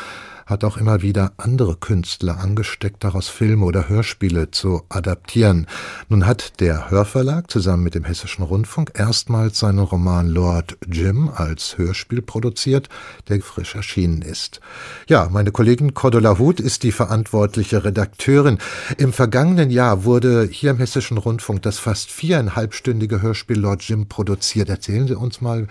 hat 0.50 0.64
auch 0.64 0.76
immer 0.76 1.00
wieder 1.00 1.32
andere 1.36 1.76
Künstler 1.76 2.38
angesteckt, 2.38 3.04
daraus 3.04 3.28
Filme 3.28 3.64
oder 3.64 3.88
Hörspiele 3.88 4.50
zu 4.50 4.82
adaptieren. 4.88 5.66
Nun 6.08 6.26
hat 6.26 6.60
der 6.60 6.90
Hörverlag 6.90 7.50
zusammen 7.50 7.84
mit 7.84 7.94
dem 7.94 8.04
Hessischen 8.04 8.42
Rundfunk 8.42 8.92
erstmals 8.94 9.60
seinen 9.60 9.78
Roman 9.78 10.28
Lord 10.28 10.76
Jim 10.90 11.30
als 11.32 11.78
Hörspiel 11.78 12.20
produziert, 12.20 12.88
der 13.28 13.40
frisch 13.40 13.76
erschienen 13.76 14.22
ist. 14.22 14.60
Ja, 15.08 15.28
meine 15.30 15.52
Kollegin 15.52 15.94
Cordula 15.94 16.38
Huth 16.38 16.58
ist 16.58 16.82
die 16.82 16.92
verantwortliche 16.92 17.84
Redakteurin. 17.84 18.58
Im 18.98 19.12
vergangenen 19.12 19.70
Jahr 19.70 20.04
wurde 20.04 20.48
hier 20.50 20.72
im 20.72 20.78
Hessischen 20.78 21.18
Rundfunk 21.18 21.62
das 21.62 21.78
fast 21.78 22.10
viereinhalbstündige 22.10 23.22
Hörspiel 23.22 23.58
Lord 23.58 23.82
Jim 23.82 24.08
produziert. 24.08 24.68
Erzählen 24.68 25.06
Sie 25.06 25.16
uns 25.16 25.40
mal, 25.40 25.68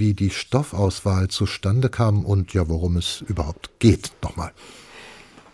wie 0.00 0.14
die 0.14 0.30
Stoffauswahl 0.30 1.28
zustande 1.28 1.88
kam 1.88 2.24
und 2.24 2.52
ja, 2.52 2.68
worum 2.68 2.96
es 2.96 3.22
überhaupt 3.28 3.70
geht. 3.78 4.10
Nochmal. 4.22 4.50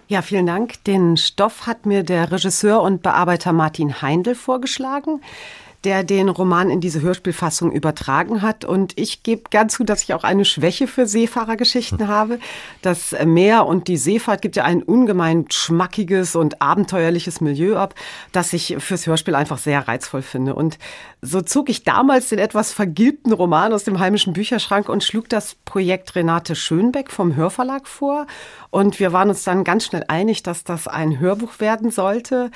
Ja, 0.09 0.23
vielen 0.23 0.47
Dank. 0.47 0.83
Den 0.85 1.19
Stoff 1.19 1.67
hat 1.67 1.85
mir 1.85 2.05
der 2.05 2.33
Regisseur 2.33 2.81
und 2.81 3.03
Bearbeiter 3.03 3.53
Martin 3.53 4.01
Heindl 4.01 4.35
vorgeschlagen 4.35 5.21
der 5.87 6.03
den 6.03 6.29
Roman 6.29 6.69
in 6.69 6.81
diese 6.81 7.01
Hörspielfassung 7.01 7.71
übertragen 7.71 8.43
hat. 8.43 8.65
Und 8.65 8.99
ich 8.99 9.23
gebe 9.23 9.43
gern 9.51 9.69
zu, 9.69 9.85
dass 9.85 10.03
ich 10.03 10.15
auch 10.15 10.25
eine 10.25 10.45
Schwäche 10.45 10.89
für 10.89 11.07
Seefahrergeschichten 11.07 12.01
hm. 12.01 12.09
habe. 12.09 12.41
Das 12.83 13.15
Meer 13.25 13.67
und 13.67 13.87
die 13.87 13.97
Seefahrt 13.97 14.43
gibt 14.43 14.57
ja 14.57 14.65
ein 14.65 14.83
ungemein 14.83 15.47
schmackiges 15.49 16.35
und 16.35 16.61
abenteuerliches 16.61 17.41
Milieu 17.41 17.77
ab, 17.77 17.95
das 18.33 18.53
ich 18.53 18.77
fürs 18.81 19.07
Hörspiel 19.07 19.37
einfach 19.37 19.59
sehr 19.59 19.87
reizvoll 19.87 20.23
finde. 20.23 20.57
Und 20.57 20.77
so 21.23 21.41
zog 21.41 21.71
ich 21.71 21.85
damals 21.85 22.31
den 22.31 22.41
etwas 22.41 22.73
vergilbten 22.73 23.33
Roman 23.33 23.73
aus 23.73 23.85
dem 23.85 24.01
heimischen 24.01 24.33
Bücherschrank 24.33 24.89
und 24.89 25.05
schlug 25.05 25.29
das 25.29 25.55
Projekt 25.55 26.17
Renate 26.17 26.57
Schönbeck 26.57 27.13
vom 27.13 27.37
Hörverlag 27.37 27.87
vor. 27.87 28.27
Und 28.71 28.99
wir 28.99 29.13
waren 29.13 29.29
uns 29.29 29.45
dann 29.45 29.63
ganz 29.63 29.85
schnell 29.85 30.05
einig, 30.09 30.43
dass 30.43 30.65
das 30.65 30.89
ein 30.89 31.21
Hörbuch 31.21 31.61
werden 31.61 31.93
sollte. 31.93 32.51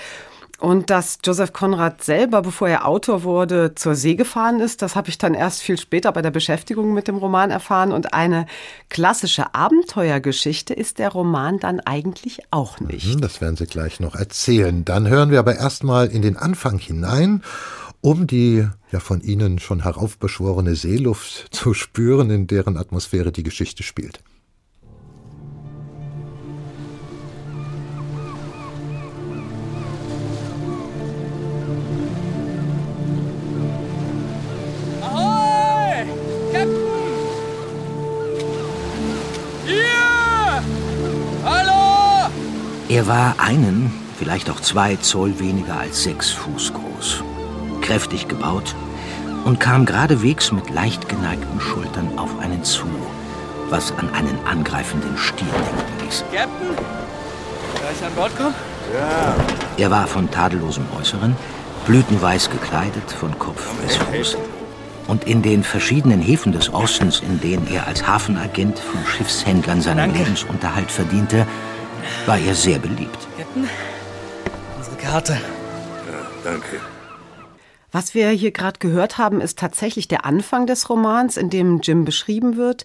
Und 0.61 0.90
dass 0.90 1.18
Joseph 1.25 1.55
Conrad 1.55 2.05
selber, 2.05 2.42
bevor 2.42 2.68
er 2.68 2.87
Autor 2.87 3.23
wurde, 3.23 3.75
zur 3.75 3.94
See 3.94 4.14
gefahren 4.14 4.61
ist, 4.61 4.83
das 4.83 4.94
habe 4.94 5.09
ich 5.09 5.16
dann 5.16 5.33
erst 5.33 5.62
viel 5.62 5.79
später 5.79 6.12
bei 6.12 6.20
der 6.20 6.31
Beschäftigung 6.31 6.92
mit 6.92 7.09
dem 7.09 7.16
Roman 7.16 7.51
erfahren. 7.51 7.92
Und 7.92 8.12
eine 8.12 8.44
klassische 8.90 9.55
Abenteuergeschichte 9.55 10.75
ist 10.75 10.99
der 10.99 11.09
Roman 11.09 11.59
dann 11.59 11.81
eigentlich 11.81 12.42
auch 12.51 12.79
nicht. 12.79 13.14
Mhm, 13.14 13.23
das 13.23 13.40
werden 13.40 13.57
Sie 13.57 13.66
gleich 13.66 14.01
noch 14.01 14.14
erzählen. 14.14 14.85
Dann 14.85 15.09
hören 15.09 15.31
wir 15.31 15.38
aber 15.38 15.57
erstmal 15.57 16.09
in 16.09 16.20
den 16.20 16.37
Anfang 16.37 16.79
hinein, 16.79 17.42
um 18.03 18.27
die 18.27 18.68
ja 18.92 19.01
von 19.01 19.23
Ihnen 19.23 19.61
schon 19.61 19.83
heraufbeschworene 19.83 20.75
Seeluft 20.75 21.46
zu 21.53 21.73
spüren, 21.73 22.29
in 22.29 22.46
deren 22.46 22.77
Atmosphäre 22.77 23.33
die 23.33 23.44
Geschichte 23.44 23.83
spielt. 23.83 24.20
Er 42.90 43.07
war 43.07 43.37
einen, 43.38 43.92
vielleicht 44.18 44.50
auch 44.50 44.59
zwei 44.59 44.96
Zoll 44.96 45.38
weniger 45.38 45.79
als 45.79 46.03
sechs 46.03 46.31
Fuß 46.31 46.72
groß, 46.72 47.22
kräftig 47.83 48.26
gebaut 48.26 48.74
und 49.44 49.61
kam 49.61 49.87
geradewegs 49.87 50.50
mit 50.50 50.70
leicht 50.70 51.09
geneigten 51.09 51.61
Schultern 51.61 52.18
auf 52.18 52.37
einen 52.40 52.64
zu, 52.64 52.88
was 53.68 53.92
an 53.92 54.12
einen 54.12 54.44
angreifenden 54.44 55.16
Stier 55.16 55.46
denken 55.46 56.05
ließ. 56.05 56.24
Captain, 56.33 56.74
kann 56.74 57.94
ich 57.96 58.05
an 58.05 58.12
Bord 58.16 58.37
kommen? 58.37 58.55
Ja. 58.92 59.37
Er 59.76 59.90
war 59.92 60.09
von 60.09 60.29
tadellosem 60.29 60.87
Äußeren, 60.98 61.37
blütenweiß 61.87 62.50
gekleidet 62.50 63.09
von 63.12 63.38
Kopf 63.38 63.68
bis 63.87 63.98
Fuß. 63.98 64.37
Und 65.07 65.29
in 65.29 65.42
den 65.42 65.62
verschiedenen 65.62 66.20
Häfen 66.20 66.50
des 66.50 66.72
Ostens, 66.74 67.20
in 67.20 67.40
denen 67.40 67.68
er 67.72 67.87
als 67.87 68.09
Hafenagent 68.09 68.81
von 68.81 69.07
Schiffshändlern 69.07 69.81
seinen 69.81 69.98
Danke. 69.98 70.18
Lebensunterhalt 70.18 70.90
verdiente, 70.90 71.46
war 72.27 72.39
er 72.39 72.55
sehr 72.55 72.79
beliebt. 72.79 73.19
Captain, 73.37 73.69
unsere 74.77 74.97
Karte. 74.97 75.33
Ja, 75.33 76.51
danke. 76.51 76.81
Was 77.93 78.15
wir 78.15 78.31
hier 78.31 78.53
gerade 78.53 78.79
gehört 78.79 79.19
haben, 79.19 79.41
ist 79.41 79.59
tatsächlich 79.59 80.07
der 80.07 80.25
Anfang 80.25 80.67
des 80.67 80.89
Romans, 80.89 81.37
in 81.37 81.51
dem 81.51 81.81
Jim 81.81 82.05
beschrieben 82.05 82.57
wird. 82.57 82.85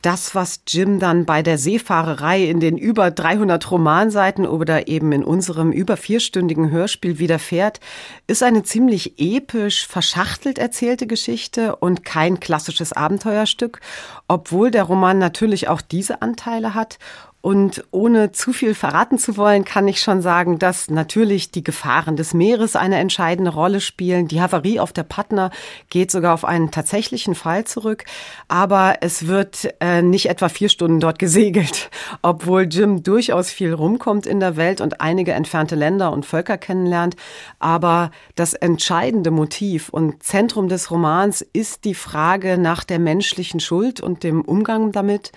Das, 0.00 0.36
was 0.36 0.60
Jim 0.68 1.00
dann 1.00 1.24
bei 1.24 1.42
der 1.42 1.58
Seefahrerei 1.58 2.44
in 2.44 2.60
den 2.60 2.78
über 2.78 3.10
300 3.10 3.68
Romanseiten 3.68 4.46
oder 4.46 4.86
eben 4.86 5.10
in 5.10 5.24
unserem 5.24 5.72
über 5.72 5.96
vierstündigen 5.96 6.70
Hörspiel 6.70 7.18
widerfährt, 7.18 7.80
ist 8.28 8.44
eine 8.44 8.62
ziemlich 8.62 9.18
episch, 9.18 9.88
verschachtelt 9.88 10.56
erzählte 10.56 11.08
Geschichte 11.08 11.74
und 11.74 12.04
kein 12.04 12.38
klassisches 12.38 12.92
Abenteuerstück, 12.92 13.80
obwohl 14.28 14.70
der 14.70 14.84
Roman 14.84 15.18
natürlich 15.18 15.66
auch 15.66 15.80
diese 15.80 16.22
Anteile 16.22 16.74
hat 16.74 17.00
und 17.40 17.84
ohne 17.92 18.32
zu 18.32 18.52
viel 18.52 18.74
verraten 18.74 19.16
zu 19.16 19.36
wollen, 19.36 19.64
kann 19.64 19.86
ich 19.86 20.00
schon 20.00 20.22
sagen, 20.22 20.58
dass 20.58 20.90
natürlich 20.90 21.52
die 21.52 21.62
Gefahren 21.62 22.16
des 22.16 22.34
Meeres 22.34 22.74
eine 22.74 22.98
entscheidende 22.98 23.52
Rolle 23.52 23.80
spielen. 23.80 24.26
Die 24.26 24.40
Havarie 24.40 24.80
auf 24.80 24.92
der 24.92 25.04
Patna 25.04 25.50
geht 25.88 26.10
sogar 26.10 26.34
auf 26.34 26.44
einen 26.44 26.72
tatsächlichen 26.72 27.36
Fall 27.36 27.64
zurück. 27.64 28.04
Aber 28.48 28.96
es 29.02 29.28
wird 29.28 29.72
äh, 29.80 30.02
nicht 30.02 30.28
etwa 30.28 30.48
vier 30.48 30.68
Stunden 30.68 30.98
dort 30.98 31.20
gesegelt, 31.20 31.90
obwohl 32.22 32.62
Jim 32.62 33.04
durchaus 33.04 33.50
viel 33.50 33.72
rumkommt 33.72 34.26
in 34.26 34.40
der 34.40 34.56
Welt 34.56 34.80
und 34.80 35.00
einige 35.00 35.32
entfernte 35.32 35.76
Länder 35.76 36.10
und 36.10 36.26
Völker 36.26 36.58
kennenlernt. 36.58 37.14
Aber 37.60 38.10
das 38.34 38.54
entscheidende 38.54 39.30
Motiv 39.30 39.90
und 39.90 40.24
Zentrum 40.24 40.68
des 40.68 40.90
Romans 40.90 41.42
ist 41.52 41.84
die 41.84 41.94
Frage 41.94 42.58
nach 42.58 42.82
der 42.82 42.98
menschlichen 42.98 43.60
Schuld 43.60 44.00
und 44.00 44.24
dem 44.24 44.42
Umgang 44.42 44.90
damit. 44.90 45.30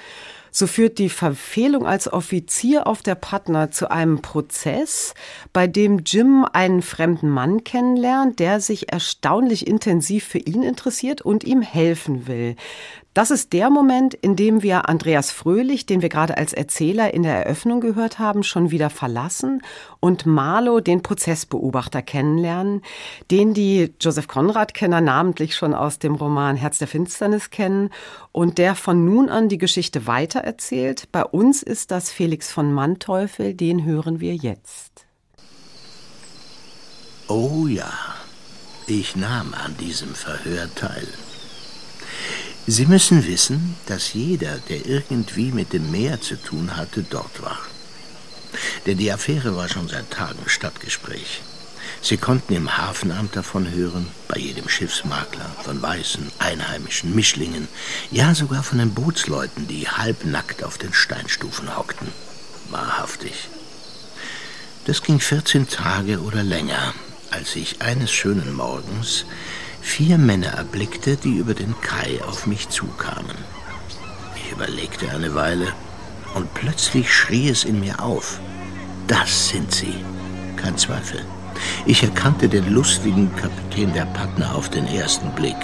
So 0.51 0.67
führt 0.67 0.99
die 0.99 1.09
Verfehlung 1.09 1.87
als 1.87 2.11
Offizier 2.11 2.85
auf 2.85 3.01
der 3.01 3.15
Patna 3.15 3.71
zu 3.71 3.89
einem 3.89 4.21
Prozess, 4.21 5.13
bei 5.53 5.65
dem 5.65 5.99
Jim 6.05 6.45
einen 6.51 6.81
fremden 6.81 7.29
Mann 7.29 7.63
kennenlernt, 7.63 8.39
der 8.39 8.59
sich 8.59 8.91
erstaunlich 8.91 9.65
intensiv 9.65 10.25
für 10.25 10.39
ihn 10.39 10.61
interessiert 10.61 11.21
und 11.21 11.45
ihm 11.45 11.61
helfen 11.61 12.27
will. 12.27 12.57
Das 13.13 13.29
ist 13.29 13.51
der 13.51 13.69
Moment, 13.69 14.13
in 14.13 14.37
dem 14.37 14.63
wir 14.63 14.87
Andreas 14.87 15.31
Fröhlich, 15.31 15.85
den 15.85 16.01
wir 16.01 16.07
gerade 16.07 16.37
als 16.37 16.53
Erzähler 16.53 17.13
in 17.13 17.23
der 17.23 17.45
Eröffnung 17.45 17.81
gehört 17.81 18.19
haben, 18.19 18.41
schon 18.41 18.71
wieder 18.71 18.89
verlassen 18.89 19.61
und 19.99 20.25
Marlow, 20.25 20.79
den 20.79 21.03
Prozessbeobachter, 21.03 22.01
kennenlernen, 22.01 22.81
den 23.29 23.53
die 23.53 23.93
Joseph 23.99 24.29
Conrad-Kenner 24.29 25.01
namentlich 25.01 25.57
schon 25.57 25.73
aus 25.73 25.99
dem 25.99 26.15
Roman 26.15 26.55
Herz 26.55 26.77
der 26.77 26.87
Finsternis 26.87 27.49
kennen 27.49 27.89
und 28.31 28.57
der 28.57 28.75
von 28.75 29.03
nun 29.03 29.27
an 29.27 29.49
die 29.49 29.57
Geschichte 29.57 30.07
weitererzählt. 30.07 31.11
Bei 31.11 31.25
uns 31.25 31.63
ist 31.63 31.91
das 31.91 32.11
Felix 32.11 32.49
von 32.49 32.71
Manteuffel, 32.71 33.53
den 33.53 33.83
hören 33.83 34.21
wir 34.21 34.35
jetzt. 34.35 35.05
Oh 37.27 37.67
ja, 37.67 37.91
ich 38.87 39.17
nahm 39.17 39.53
an 39.53 39.75
diesem 39.77 40.15
Verhör 40.15 40.73
teil. 40.75 41.07
Sie 42.67 42.85
müssen 42.85 43.25
wissen, 43.25 43.75
dass 43.87 44.13
jeder, 44.13 44.59
der 44.69 44.85
irgendwie 44.85 45.51
mit 45.51 45.73
dem 45.73 45.89
Meer 45.91 46.21
zu 46.21 46.35
tun 46.35 46.77
hatte, 46.77 47.03
dort 47.09 47.41
war. 47.41 47.59
Denn 48.85 48.97
die 48.97 49.11
Affäre 49.11 49.55
war 49.55 49.67
schon 49.67 49.87
seit 49.87 50.11
Tagen 50.11 50.47
Stadtgespräch. 50.47 51.41
Sie 52.03 52.17
konnten 52.17 52.53
im 52.53 52.77
Hafenamt 52.77 53.35
davon 53.35 53.71
hören, 53.71 54.07
bei 54.27 54.37
jedem 54.37 54.69
Schiffsmakler, 54.69 55.49
von 55.63 55.81
weißen, 55.81 56.31
einheimischen 56.39 57.15
Mischlingen, 57.15 57.67
ja 58.11 58.35
sogar 58.35 58.63
von 58.63 58.77
den 58.77 58.93
Bootsleuten, 58.93 59.67
die 59.67 59.87
halbnackt 59.87 60.63
auf 60.63 60.77
den 60.77 60.93
Steinstufen 60.93 61.75
hockten. 61.75 62.09
Wahrhaftig. 62.69 63.49
Das 64.85 65.01
ging 65.03 65.19
14 65.19 65.67
Tage 65.67 66.21
oder 66.21 66.43
länger, 66.43 66.93
als 67.31 67.55
ich 67.55 67.81
eines 67.81 68.11
schönen 68.11 68.53
Morgens 68.53 69.25
vier 69.81 70.17
Männer 70.17 70.53
erblickte, 70.53 71.17
die 71.17 71.37
über 71.37 71.53
den 71.53 71.75
Kai 71.81 72.19
auf 72.27 72.47
mich 72.47 72.69
zukamen. 72.69 73.35
Ich 74.35 74.51
überlegte 74.51 75.09
eine 75.11 75.35
Weile 75.35 75.67
und 76.35 76.53
plötzlich 76.53 77.13
schrie 77.13 77.49
es 77.49 77.63
in 77.63 77.79
mir 77.79 78.01
auf. 78.01 78.39
Das 79.07 79.49
sind 79.49 79.73
sie. 79.73 79.95
Kein 80.55 80.77
Zweifel. 80.77 81.25
Ich 81.85 82.03
erkannte 82.03 82.47
den 82.47 82.73
lustigen 82.73 83.29
Kapitän 83.35 83.93
der 83.93 84.05
Patna 84.05 84.53
auf 84.53 84.69
den 84.69 84.87
ersten 84.87 85.29
Blick. 85.31 85.57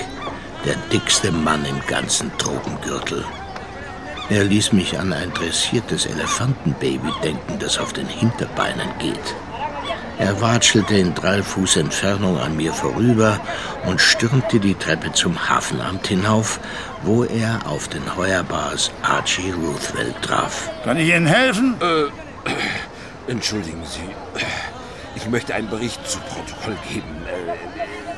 Der 0.66 0.76
dickste 0.92 1.32
Mann 1.32 1.64
im 1.66 1.80
ganzen 1.88 2.32
Tropengürtel. 2.38 3.24
Er 4.30 4.44
ließ 4.44 4.74
mich 4.74 5.00
an 5.00 5.14
ein 5.14 5.32
dressiertes 5.34 6.06
Elefantenbaby 6.06 7.12
denken, 7.24 7.60
das 7.60 7.78
auf 7.78 7.94
den 7.94 8.08
Hinterbeinen 8.08 8.90
geht. 9.00 9.36
Er 10.20 10.42
watschelte 10.42 10.96
in 10.96 11.14
drei 11.14 11.44
Fuß 11.44 11.78
Entfernung 11.78 12.40
an 12.40 12.56
mir 12.56 12.74
vorüber 12.74 13.40
und 13.86 14.02
stürmte 14.02 14.60
die 14.60 14.74
Treppe 14.74 15.12
zum 15.14 15.50
Hafenamt 15.50 16.08
hinauf, 16.08 16.60
wo 17.04 17.24
er 17.24 17.60
auf 17.68 17.88
den 17.88 18.16
Heuerbars 18.16 18.92
Archie 19.04 19.52
Ruthwell 19.52 20.14
traf. 20.22 20.72
Kann 20.84 20.98
ich 20.98 21.10
Ihnen 21.10 21.28
helfen? 21.28 21.76
Äh, 21.82 23.32
entschuldigen 23.32 23.86
Sie. 23.86 24.10
Ich 25.16 25.30
möchte 25.30 25.54
einen 25.54 25.70
Bericht 25.70 26.08
zu 26.08 26.18
Protokoll 26.20 26.78
geben. 26.92 27.16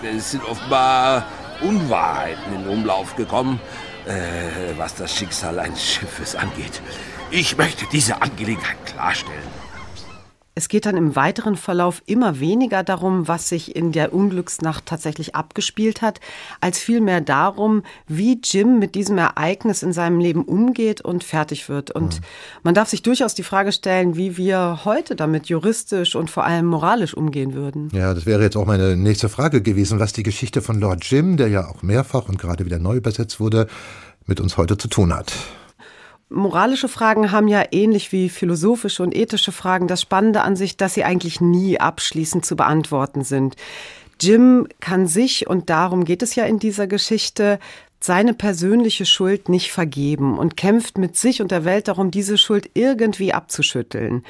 Äh, 0.04 0.16
es 0.16 0.32
sind 0.32 0.46
offenbar 0.46 1.26
Unwahrheiten 1.62 2.56
in 2.56 2.68
Umlauf 2.68 3.18
gekommen, 3.18 3.60
äh, 4.06 4.12
was 4.78 4.96
das 4.96 5.14
Schicksal 5.14 5.60
eines 5.60 5.84
Schiffes 5.84 6.34
angeht. 6.34 6.82
Ich 7.30 7.58
möchte 7.58 7.86
diese 7.92 8.22
Angelegenheit 8.22 8.78
klarstellen. 8.86 9.69
Es 10.60 10.68
geht 10.68 10.86
dann 10.86 10.98
im 10.98 11.16
weiteren 11.16 11.56
Verlauf 11.56 12.02
immer 12.06 12.42
weniger 12.42 12.84
darum, 12.84 13.30
was 13.30 13.48
sich 13.48 13.78
in 13.78 13.94
der 13.94 14.14
Unglücksnacht 14.14 14.86
tatsächlich 14.86 15.34
abgespielt 15.34 16.02
hat, 16.02 16.20
als 16.60 16.80
vielmehr 16.80 17.22
darum, 17.22 17.84
wie 18.10 18.42
Jim 18.44 18.78
mit 18.78 18.94
diesem 18.94 19.18
Ereignis 19.18 19.84
in 19.84 19.94
seinem 19.94 20.20
Leben 20.20 20.44
umgeht 20.44 21.00
und 21.00 21.24
fertig 21.24 21.70
wird. 21.70 21.92
Und 21.92 22.20
mhm. 22.20 22.26
man 22.64 22.74
darf 22.74 22.90
sich 22.90 23.04
durchaus 23.04 23.36
die 23.36 23.44
Frage 23.44 23.72
stellen, 23.72 24.18
wie 24.18 24.36
wir 24.36 24.82
heute 24.84 25.16
damit 25.16 25.46
juristisch 25.46 26.18
und 26.18 26.30
vor 26.30 26.44
allem 26.44 26.66
moralisch 26.66 27.14
umgehen 27.14 27.54
würden. 27.54 27.88
Ja, 27.94 28.14
das 28.14 28.26
wäre 28.26 28.44
jetzt 28.44 28.58
auch 28.58 28.66
meine 28.66 28.98
nächste 28.98 29.30
Frage 29.30 29.62
gewesen, 29.62 30.02
was 30.02 30.12
die 30.12 30.24
Geschichte 30.24 30.62
von 30.62 30.82
Lord 30.82 31.06
Jim, 31.06 31.38
der 31.38 31.48
ja 31.48 31.70
auch 31.70 31.84
mehrfach 31.84 32.28
und 32.28 32.38
gerade 32.38 32.66
wieder 32.66 32.80
neu 32.80 32.98
übersetzt 32.98 33.40
wurde, 33.40 33.68
mit 34.26 34.42
uns 34.42 34.58
heute 34.58 34.78
zu 34.78 34.90
tun 34.90 35.14
hat. 35.14 35.32
Moralische 36.30 36.88
Fragen 36.88 37.32
haben 37.32 37.48
ja 37.48 37.64
ähnlich 37.72 38.12
wie 38.12 38.30
philosophische 38.30 39.02
und 39.02 39.16
ethische 39.16 39.52
Fragen 39.52 39.88
das 39.88 40.02
Spannende 40.02 40.42
an 40.42 40.56
sich, 40.56 40.78
dass 40.78 40.94
sie 40.94 41.04
eigentlich 41.04 41.42
nie 41.42 41.80
abschließend 41.80 42.46
zu 42.46 42.56
beantworten 42.56 43.24
sind. 43.24 43.56
Jim 44.22 44.68
kann 44.80 45.08
sich, 45.08 45.48
und 45.48 45.70
darum 45.70 46.06
geht 46.06 46.22
es 46.22 46.36
ja 46.36 46.46
in 46.46 46.60
dieser 46.60 46.86
Geschichte, 46.86 47.60
seine 48.00 48.34
persönliche 48.34 49.06
Schuld 49.06 49.50
nicht 49.50 49.72
vergeben 49.72 50.38
und 50.38 50.56
kämpft 50.56 50.98
mit 50.98 51.18
sich 51.18 51.42
und 51.42 51.52
der 51.52 51.66
Welt 51.66 51.88
darum, 51.88 52.12
diese 52.12 52.38
Schuld 52.38 52.70
irgendwie 52.74 53.34
abzuschütteln. 53.34 54.24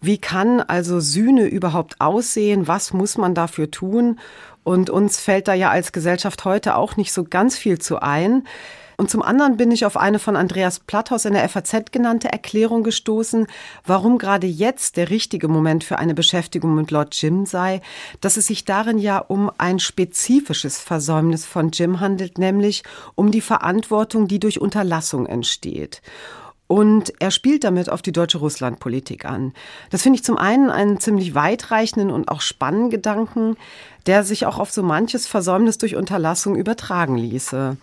Wie 0.00 0.18
kann 0.18 0.60
also 0.60 1.00
Sühne 1.00 1.46
überhaupt 1.46 2.00
aussehen? 2.00 2.68
Was 2.68 2.92
muss 2.92 3.16
man 3.16 3.34
dafür 3.34 3.70
tun? 3.70 4.18
Und 4.64 4.90
uns 4.90 5.18
fällt 5.18 5.48
da 5.48 5.54
ja 5.54 5.70
als 5.70 5.92
Gesellschaft 5.92 6.44
heute 6.44 6.76
auch 6.76 6.96
nicht 6.96 7.12
so 7.12 7.24
ganz 7.24 7.56
viel 7.56 7.78
zu 7.78 8.02
ein. 8.02 8.46
Und 8.96 9.10
zum 9.10 9.22
anderen 9.22 9.56
bin 9.56 9.70
ich 9.70 9.84
auf 9.84 9.96
eine 9.96 10.18
von 10.18 10.36
Andreas 10.36 10.80
Platthaus 10.80 11.24
in 11.26 11.34
der 11.34 11.46
FAZ 11.48 11.92
genannte 11.92 12.32
Erklärung 12.32 12.82
gestoßen, 12.82 13.46
warum 13.84 14.18
gerade 14.18 14.46
jetzt 14.46 14.96
der 14.96 15.10
richtige 15.10 15.48
Moment 15.48 15.84
für 15.84 15.98
eine 15.98 16.14
Beschäftigung 16.14 16.74
mit 16.74 16.90
Lord 16.90 17.14
Jim 17.20 17.44
sei, 17.44 17.82
dass 18.20 18.36
es 18.36 18.46
sich 18.46 18.64
darin 18.64 18.98
ja 18.98 19.18
um 19.18 19.50
ein 19.58 19.78
spezifisches 19.80 20.78
Versäumnis 20.78 21.44
von 21.44 21.70
Jim 21.70 22.00
handelt, 22.00 22.38
nämlich 22.38 22.84
um 23.14 23.30
die 23.30 23.42
Verantwortung, 23.42 24.28
die 24.28 24.40
durch 24.40 24.60
Unterlassung 24.60 25.26
entsteht. 25.26 26.00
Und 26.68 27.12
er 27.20 27.30
spielt 27.30 27.62
damit 27.62 27.88
auf 27.88 28.02
die 28.02 28.10
deutsche 28.10 28.38
Russlandpolitik 28.38 29.24
an. 29.24 29.52
Das 29.90 30.02
finde 30.02 30.16
ich 30.16 30.24
zum 30.24 30.36
einen 30.36 30.68
einen 30.68 30.98
ziemlich 30.98 31.34
weitreichenden 31.34 32.10
und 32.10 32.28
auch 32.28 32.40
spannenden 32.40 32.90
Gedanken, 32.90 33.56
der 34.06 34.24
sich 34.24 34.46
auch 34.46 34.58
auf 34.58 34.72
so 34.72 34.82
manches 34.82 35.28
Versäumnis 35.28 35.78
durch 35.78 35.94
Unterlassung 35.94 36.56
übertragen 36.56 37.16
ließe 37.16 37.76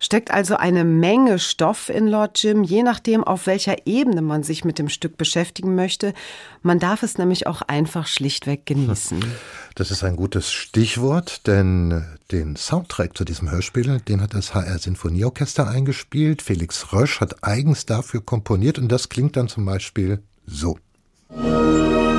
steckt 0.00 0.30
also 0.32 0.56
eine 0.56 0.84
Menge 0.84 1.38
Stoff 1.38 1.88
in 1.88 2.08
Lord 2.08 2.42
Jim, 2.42 2.64
je 2.64 2.82
nachdem, 2.82 3.22
auf 3.22 3.46
welcher 3.46 3.86
Ebene 3.86 4.22
man 4.22 4.42
sich 4.42 4.64
mit 4.64 4.78
dem 4.78 4.88
Stück 4.88 5.16
beschäftigen 5.16 5.74
möchte. 5.76 6.14
Man 6.62 6.80
darf 6.80 7.02
es 7.04 7.18
nämlich 7.18 7.46
auch 7.46 7.62
einfach 7.62 8.06
schlichtweg 8.06 8.66
genießen. 8.66 9.24
Das 9.76 9.92
ist 9.92 10.02
ein 10.02 10.16
gutes 10.16 10.50
Stichwort, 10.52 11.46
denn 11.46 12.04
den 12.32 12.56
Soundtrack 12.56 13.16
zu 13.16 13.24
diesem 13.24 13.50
Hörspiel, 13.50 14.00
den 14.00 14.20
hat 14.20 14.34
das 14.34 14.52
HR 14.52 14.78
Sinfonieorchester 14.78 15.68
eingespielt. 15.68 16.42
Felix 16.42 16.92
Rösch 16.92 17.20
hat 17.20 17.44
eigens 17.44 17.86
dafür 17.86 18.20
komponiert 18.20 18.78
und 18.78 18.90
das 18.90 19.08
klingt 19.08 19.36
dann 19.36 19.48
zum 19.48 19.64
Beispiel 19.64 20.22
so. 20.44 20.76
Musik 21.34 22.09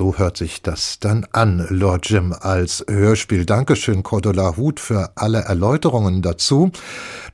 So 0.00 0.16
hört 0.16 0.38
sich 0.38 0.62
das 0.62 0.98
dann 0.98 1.26
an, 1.32 1.66
Lord 1.68 2.08
Jim, 2.08 2.32
als 2.32 2.82
Hörspiel. 2.88 3.44
Dankeschön, 3.44 4.02
Cordula 4.02 4.56
Huth, 4.56 4.80
für 4.80 5.10
alle 5.14 5.40
Erläuterungen 5.40 6.22
dazu. 6.22 6.70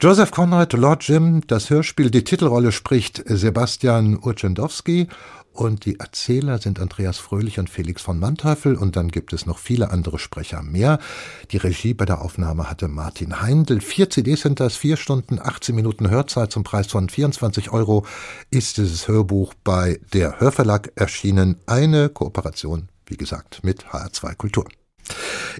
Joseph 0.00 0.33
Conrad, 0.33 0.72
Lord 0.72 1.05
Jim, 1.05 1.42
das 1.46 1.70
Hörspiel, 1.70 2.11
die 2.11 2.24
Titelrolle 2.24 2.72
spricht 2.72 3.22
Sebastian 3.24 4.18
Urczendowski 4.20 5.07
und 5.57 5.85
die 5.85 5.99
Erzähler 6.01 6.59
sind 6.59 6.79
Andreas 6.79 7.19
Fröhlich 7.19 7.59
und 7.59 7.71
Felix 7.71 8.03
von 8.03 8.19
Manteuffel 8.19 8.77
und 8.77 8.97
dann 8.97 9.09
gibt 9.09 9.33
es 9.33 9.47
noch 9.47 9.59
viele 9.59 9.90
andere 9.90 10.19
Sprecher 10.19 10.62
mehr. 10.62 10.99
Die 11.51 11.57
Regie 11.57 11.95
bei 11.95 12.05
der 12.05 12.23
Aufnahme 12.23 12.71
hatte 12.71 12.88
Martin 12.88 13.40
Heindl. 13.40 13.81
Vier 13.81 14.11
CDs 14.11 14.42
sind 14.42 14.61
das, 14.61 14.77
vier 14.77 14.97
Stunden, 14.97 15.38
18 15.40 15.75
Minuten 15.75 16.11
Hörzeit 16.11 16.53
zum 16.53 16.64
Preis 16.64 16.87
von 16.87 17.09
24 17.09 17.71
Euro 17.73 18.07
ist 18.51 18.77
dieses 18.77 19.09
Hörbuch 19.09 19.55
bei 19.64 20.01
der 20.12 20.40
Hörverlag 20.40 20.92
erschienen. 20.95 21.61
Eine 21.66 22.09
Kooperation, 22.09 22.88
wie 23.07 23.16
gesagt, 23.16 23.64
mit 23.64 23.87
HR2 23.87 24.35
Kultur. 24.35 24.66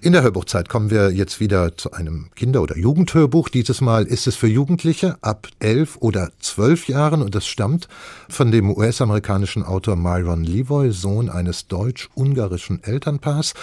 In 0.01 0.13
der 0.13 0.21
Hörbuchzeit 0.21 0.69
kommen 0.69 0.89
wir 0.89 1.11
jetzt 1.11 1.39
wieder 1.39 1.75
zu 1.75 1.91
einem 1.91 2.29
Kinder- 2.35 2.61
oder 2.61 2.77
Jugendhörbuch. 2.77 3.49
Dieses 3.49 3.81
Mal 3.81 4.05
ist 4.05 4.27
es 4.27 4.35
für 4.35 4.47
Jugendliche 4.47 5.17
ab 5.21 5.47
elf 5.59 5.97
oder 5.99 6.31
zwölf 6.39 6.87
Jahren 6.87 7.21
und 7.21 7.35
es 7.35 7.47
stammt 7.47 7.87
von 8.29 8.51
dem 8.51 8.69
US-amerikanischen 8.69 9.63
Autor 9.63 9.95
Myron 9.95 10.43
Levoy, 10.43 10.91
Sohn 10.91 11.29
eines 11.29 11.67
deutsch-ungarischen 11.67 12.83
Elternpaars. 12.83 13.53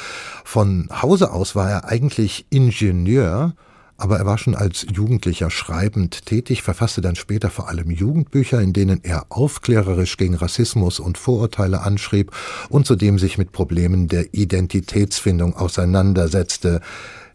Von 0.45 0.89
Hause 1.03 1.33
aus 1.33 1.55
war 1.55 1.71
er 1.71 1.85
eigentlich 1.85 2.47
Ingenieur 2.51 3.55
aber 4.05 4.19
er 4.19 4.27
war 4.27 4.37
schon 4.37 4.55
als 4.55 4.85
Jugendlicher 4.93 5.49
schreibend 5.49 6.27
tätig, 6.27 6.63
verfasste 6.63 7.01
dann 7.01 7.17
später 7.17 7.49
vor 7.49 7.71
allem 7.71 7.91
Jugendbücher, 7.91 8.61
in 8.61 8.75
denen 8.75 9.01
er 9.03 9.25
aufklärerisch 9.31 10.19
gegen 10.19 10.35
Rassismus 10.35 11.01
und 11.01 11.17
Vorurteile 11.17 11.81
anschrieb 11.81 12.31
und 12.69 12.85
zudem 12.87 13.19
sich 13.19 13.39
mit 13.39 13.51
Problemen 13.51 14.07
der 14.07 14.35
Identitätsfindung 14.35 15.57
auseinandersetzte. 15.57 16.83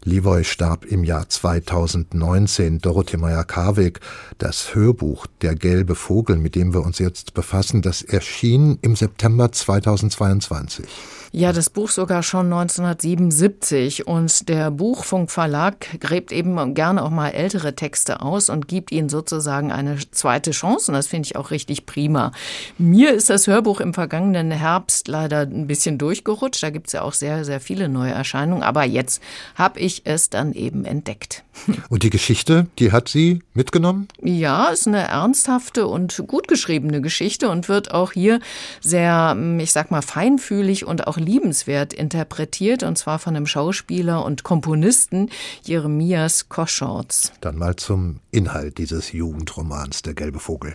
Levoy 0.04 0.44
starb 0.44 0.84
im 0.84 1.02
Jahr 1.02 1.28
2019. 1.28 2.78
Dorothee 2.78 3.16
Meyer-Karweg, 3.16 3.98
das 4.38 4.72
Hörbuch 4.72 5.26
Der 5.42 5.56
gelbe 5.56 5.96
Vogel, 5.96 6.36
mit 6.36 6.54
dem 6.54 6.72
wir 6.72 6.82
uns 6.82 7.00
jetzt 7.00 7.34
befassen, 7.34 7.82
das 7.82 8.00
erschien 8.02 8.78
im 8.80 8.94
September 8.94 9.50
2022. 9.50 10.86
Ja, 11.32 11.52
das 11.52 11.70
Buch 11.70 11.90
sogar 11.90 12.24
schon 12.24 12.46
1977 12.46 14.08
und 14.08 14.48
der 14.48 14.72
Buchfunkverlag 14.72 16.00
gräbt 16.00 16.32
eben 16.32 16.74
gerne 16.74 17.04
auch 17.04 17.10
mal 17.10 17.28
ältere 17.28 17.76
Texte 17.76 18.20
aus 18.20 18.50
und 18.50 18.66
gibt 18.66 18.90
ihnen 18.90 19.08
sozusagen 19.08 19.70
eine 19.70 19.96
zweite 20.10 20.50
Chance 20.50 20.90
und 20.90 20.96
das 20.96 21.06
finde 21.06 21.26
ich 21.26 21.36
auch 21.36 21.52
richtig 21.52 21.86
prima. 21.86 22.32
Mir 22.78 23.14
ist 23.14 23.30
das 23.30 23.46
Hörbuch 23.46 23.78
im 23.80 23.94
vergangenen 23.94 24.50
Herbst 24.50 25.06
leider 25.06 25.42
ein 25.42 25.68
bisschen 25.68 25.98
durchgerutscht, 25.98 26.64
da 26.64 26.70
gibt 26.70 26.88
es 26.88 26.94
ja 26.94 27.02
auch 27.02 27.12
sehr, 27.12 27.44
sehr 27.44 27.60
viele 27.60 27.88
neue 27.88 28.10
Erscheinungen, 28.12 28.64
aber 28.64 28.82
jetzt 28.82 29.22
habe 29.54 29.78
ich 29.78 30.02
es 30.06 30.30
dann 30.30 30.52
eben 30.52 30.84
entdeckt. 30.84 31.44
Und 31.90 32.02
die 32.02 32.10
Geschichte, 32.10 32.66
die 32.80 32.90
hat 32.90 33.08
sie 33.08 33.40
mitgenommen? 33.54 34.08
Ja, 34.20 34.66
ist 34.66 34.88
eine 34.88 35.02
ernsthafte 35.02 35.86
und 35.86 36.24
gut 36.26 36.48
geschriebene 36.48 37.00
Geschichte 37.00 37.50
und 37.50 37.68
wird 37.68 37.90
auch 37.90 38.12
hier 38.12 38.40
sehr, 38.80 39.36
ich 39.58 39.72
sag 39.72 39.90
mal, 39.90 40.02
feinfühlig 40.02 40.86
und 40.86 41.06
auch 41.06 41.18
liebenswert 41.20 41.92
interpretiert, 41.92 42.82
und 42.82 42.96
zwar 42.96 43.18
von 43.18 43.34
dem 43.34 43.46
Schauspieler 43.46 44.24
und 44.24 44.42
Komponisten 44.42 45.30
Jeremias 45.62 46.48
Koschorz. 46.48 47.32
Dann 47.40 47.56
mal 47.56 47.76
zum 47.76 48.20
Inhalt 48.30 48.78
dieses 48.78 49.12
Jugendromans 49.12 50.02
Der 50.02 50.14
gelbe 50.14 50.40
Vogel. 50.40 50.74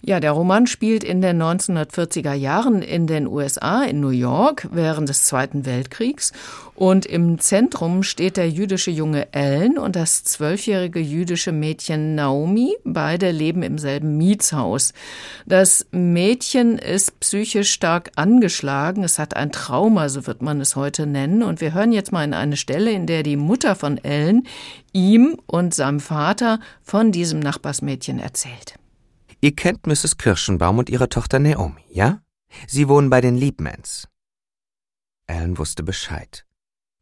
Ja, 0.00 0.20
der 0.20 0.30
Roman 0.30 0.68
spielt 0.68 1.02
in 1.02 1.20
den 1.20 1.42
1940er 1.42 2.32
Jahren 2.32 2.82
in 2.82 3.08
den 3.08 3.26
USA, 3.26 3.82
in 3.82 4.00
New 4.00 4.10
York, 4.10 4.68
während 4.70 5.08
des 5.08 5.24
Zweiten 5.24 5.66
Weltkriegs. 5.66 6.32
Und 6.76 7.06
im 7.06 7.40
Zentrum 7.40 8.04
steht 8.04 8.36
der 8.36 8.48
jüdische 8.48 8.92
Junge 8.92 9.32
Ellen 9.32 9.76
und 9.76 9.96
das 9.96 10.22
zwölfjährige 10.22 11.00
jüdische 11.00 11.50
Mädchen 11.50 12.14
Naomi. 12.14 12.76
Beide 12.84 13.32
leben 13.32 13.64
im 13.64 13.78
selben 13.78 14.16
Mietshaus. 14.16 14.92
Das 15.44 15.86
Mädchen 15.90 16.78
ist 16.78 17.18
psychisch 17.18 17.72
stark 17.72 18.12
angeschlagen. 18.14 19.02
Es 19.02 19.18
hat 19.18 19.34
ein 19.34 19.50
Trauma, 19.50 20.08
so 20.08 20.28
wird 20.28 20.40
man 20.40 20.60
es 20.60 20.76
heute 20.76 21.06
nennen. 21.06 21.42
Und 21.42 21.60
wir 21.60 21.74
hören 21.74 21.90
jetzt 21.90 22.12
mal 22.12 22.22
in 22.22 22.34
eine 22.34 22.56
Stelle, 22.56 22.92
in 22.92 23.06
der 23.08 23.24
die 23.24 23.36
Mutter 23.36 23.74
von 23.74 23.98
Ellen 23.98 24.46
ihm 24.92 25.36
und 25.46 25.74
seinem 25.74 25.98
Vater 25.98 26.60
von 26.84 27.10
diesem 27.10 27.40
Nachbarsmädchen 27.40 28.20
erzählt. 28.20 28.77
Ihr 29.40 29.54
kennt 29.54 29.86
Mrs. 29.86 30.18
Kirschenbaum 30.18 30.78
und 30.78 30.90
ihre 30.90 31.08
Tochter 31.08 31.38
Naomi, 31.38 31.84
ja? 31.90 32.22
Sie 32.66 32.88
wohnen 32.88 33.08
bei 33.08 33.20
den 33.20 33.36
Liebmans. 33.36 34.08
Alan 35.28 35.58
wusste 35.58 35.82
Bescheid. 35.82 36.44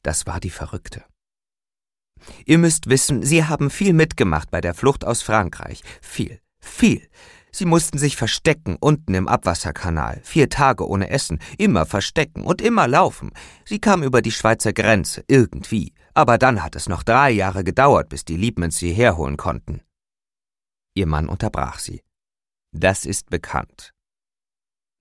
Das 0.02 0.26
war 0.26 0.40
die 0.40 0.50
Verrückte. 0.50 1.04
Ihr 2.44 2.58
müsst 2.58 2.88
wissen, 2.88 3.22
sie 3.22 3.44
haben 3.44 3.70
viel 3.70 3.92
mitgemacht 3.92 4.50
bei 4.50 4.60
der 4.60 4.74
Flucht 4.74 5.04
aus 5.04 5.22
Frankreich. 5.22 5.82
Viel, 6.00 6.40
viel. 6.58 7.08
Sie 7.52 7.64
mussten 7.64 7.96
sich 7.96 8.16
verstecken 8.16 8.76
unten 8.78 9.14
im 9.14 9.28
Abwasserkanal, 9.28 10.20
vier 10.22 10.50
Tage 10.50 10.86
ohne 10.86 11.08
Essen, 11.08 11.38
immer 11.56 11.86
verstecken 11.86 12.42
und 12.42 12.60
immer 12.60 12.86
laufen. 12.86 13.30
Sie 13.64 13.78
kamen 13.78 14.02
über 14.02 14.20
die 14.20 14.32
Schweizer 14.32 14.74
Grenze, 14.74 15.24
irgendwie. 15.26 15.94
Aber 16.12 16.36
dann 16.36 16.62
hat 16.62 16.76
es 16.76 16.88
noch 16.88 17.02
drei 17.02 17.30
Jahre 17.30 17.64
gedauert, 17.64 18.10
bis 18.10 18.26
die 18.26 18.36
Liebmans 18.36 18.76
sie 18.76 18.92
herholen 18.92 19.38
konnten. 19.38 19.80
Ihr 20.94 21.06
Mann 21.06 21.28
unterbrach 21.28 21.78
sie. 21.78 22.02
Das 22.78 23.06
ist 23.06 23.30
bekannt. 23.30 23.94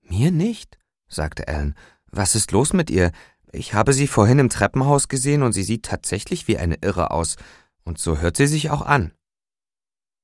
Mir 0.00 0.30
nicht, 0.30 0.78
sagte 1.08 1.46
Ellen. 1.46 1.74
Was 2.06 2.34
ist 2.34 2.52
los 2.52 2.72
mit 2.72 2.88
ihr? 2.88 3.12
Ich 3.52 3.74
habe 3.74 3.92
sie 3.92 4.06
vorhin 4.06 4.38
im 4.38 4.48
Treppenhaus 4.48 5.08
gesehen 5.08 5.42
und 5.42 5.52
sie 5.52 5.62
sieht 5.62 5.84
tatsächlich 5.84 6.48
wie 6.48 6.56
eine 6.56 6.76
Irre 6.76 7.10
aus, 7.10 7.36
und 7.84 7.98
so 7.98 8.18
hört 8.18 8.38
sie 8.38 8.46
sich 8.46 8.70
auch 8.70 8.80
an. 8.80 9.12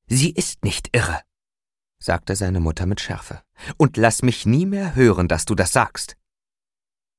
Sie 0.06 0.30
ist 0.30 0.64
nicht 0.64 0.96
irre, 0.96 1.20
sagte 1.98 2.36
seine 2.36 2.60
Mutter 2.60 2.86
mit 2.86 3.00
Schärfe. 3.00 3.42
Und 3.76 3.98
lass 3.98 4.22
mich 4.22 4.46
nie 4.46 4.64
mehr 4.64 4.94
hören, 4.94 5.28
dass 5.28 5.44
du 5.44 5.54
das 5.54 5.72
sagst. 5.72 6.16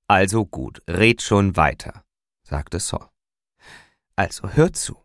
Also 0.07 0.47
gut, 0.47 0.81
red 0.89 1.21
schon 1.21 1.55
weiter, 1.55 2.03
sagte 2.41 2.79
Saul. 2.79 3.07
Also 4.15 4.49
hör 4.49 4.73
zu. 4.73 4.97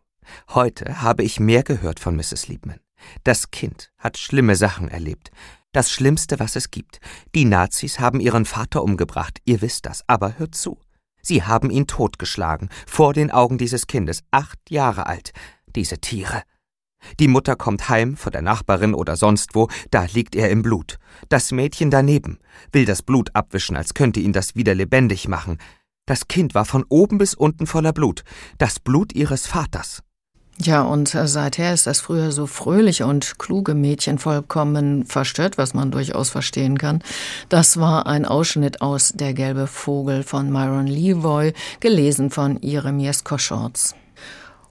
Heute 0.49 1.03
habe 1.03 1.23
ich 1.23 1.39
mehr 1.39 1.63
gehört 1.63 1.99
von 1.99 2.15
Mrs. 2.15 2.47
Liebman. 2.47 2.79
Das 3.23 3.51
Kind 3.51 3.91
hat 3.97 4.17
schlimme 4.17 4.55
Sachen 4.55 4.87
erlebt. 4.87 5.31
Das 5.71 5.91
Schlimmste, 5.91 6.39
was 6.39 6.55
es 6.55 6.71
gibt. 6.71 6.99
Die 7.35 7.45
Nazis 7.45 7.99
haben 7.99 8.19
ihren 8.19 8.45
Vater 8.45 8.83
umgebracht, 8.83 9.39
ihr 9.45 9.61
wisst 9.61 9.85
das, 9.85 10.03
aber 10.07 10.39
hört 10.39 10.55
zu. 10.55 10.79
Sie 11.21 11.43
haben 11.43 11.69
ihn 11.69 11.85
totgeschlagen, 11.85 12.69
vor 12.87 13.13
den 13.13 13.29
Augen 13.29 13.57
dieses 13.57 13.85
Kindes, 13.85 14.23
acht 14.31 14.59
Jahre 14.69 15.05
alt. 15.05 15.31
Diese 15.75 15.99
Tiere. 15.99 16.43
Die 17.19 17.27
Mutter 17.27 17.55
kommt 17.55 17.89
heim, 17.89 18.17
von 18.17 18.31
der 18.31 18.41
Nachbarin 18.41 18.93
oder 18.93 19.15
sonst 19.15 19.55
wo, 19.55 19.69
da 19.91 20.05
liegt 20.11 20.35
er 20.35 20.49
im 20.49 20.61
Blut. 20.61 20.97
Das 21.29 21.51
Mädchen 21.51 21.91
daneben 21.91 22.39
will 22.71 22.85
das 22.85 23.03
Blut 23.03 23.35
abwischen, 23.35 23.77
als 23.77 23.93
könnte 23.93 24.19
ihn 24.19 24.33
das 24.33 24.55
wieder 24.55 24.75
lebendig 24.75 25.27
machen. 25.27 25.57
Das 26.05 26.27
Kind 26.27 26.55
war 26.55 26.65
von 26.65 26.83
oben 26.89 27.17
bis 27.19 27.35
unten 27.35 27.67
voller 27.67 27.93
Blut, 27.93 28.23
das 28.57 28.79
Blut 28.79 29.13
ihres 29.13 29.45
Vaters. 29.45 30.01
Ja, 30.61 30.81
und 30.81 31.15
äh, 31.15 31.25
seither 31.25 31.73
ist 31.73 31.87
das 31.87 32.01
früher 32.01 32.33
so 32.33 32.45
fröhliche 32.45 33.05
und 33.05 33.39
kluge 33.39 33.73
Mädchen 33.75 34.19
vollkommen 34.19 35.05
verstört, 35.05 35.57
was 35.57 35.73
man 35.73 35.89
durchaus 35.89 36.29
verstehen 36.29 36.77
kann. 36.77 37.01
Das 37.47 37.79
war 37.79 38.07
ein 38.07 38.25
Ausschnitt 38.25 38.81
aus 38.81 39.13
Der 39.15 39.33
gelbe 39.33 39.67
Vogel 39.67 40.23
von 40.23 40.51
Myron 40.51 40.87
Levoy, 40.87 41.53
gelesen 41.79 42.29
von 42.29 42.59
Jeremias 42.61 43.23
Koschorz. 43.23 43.95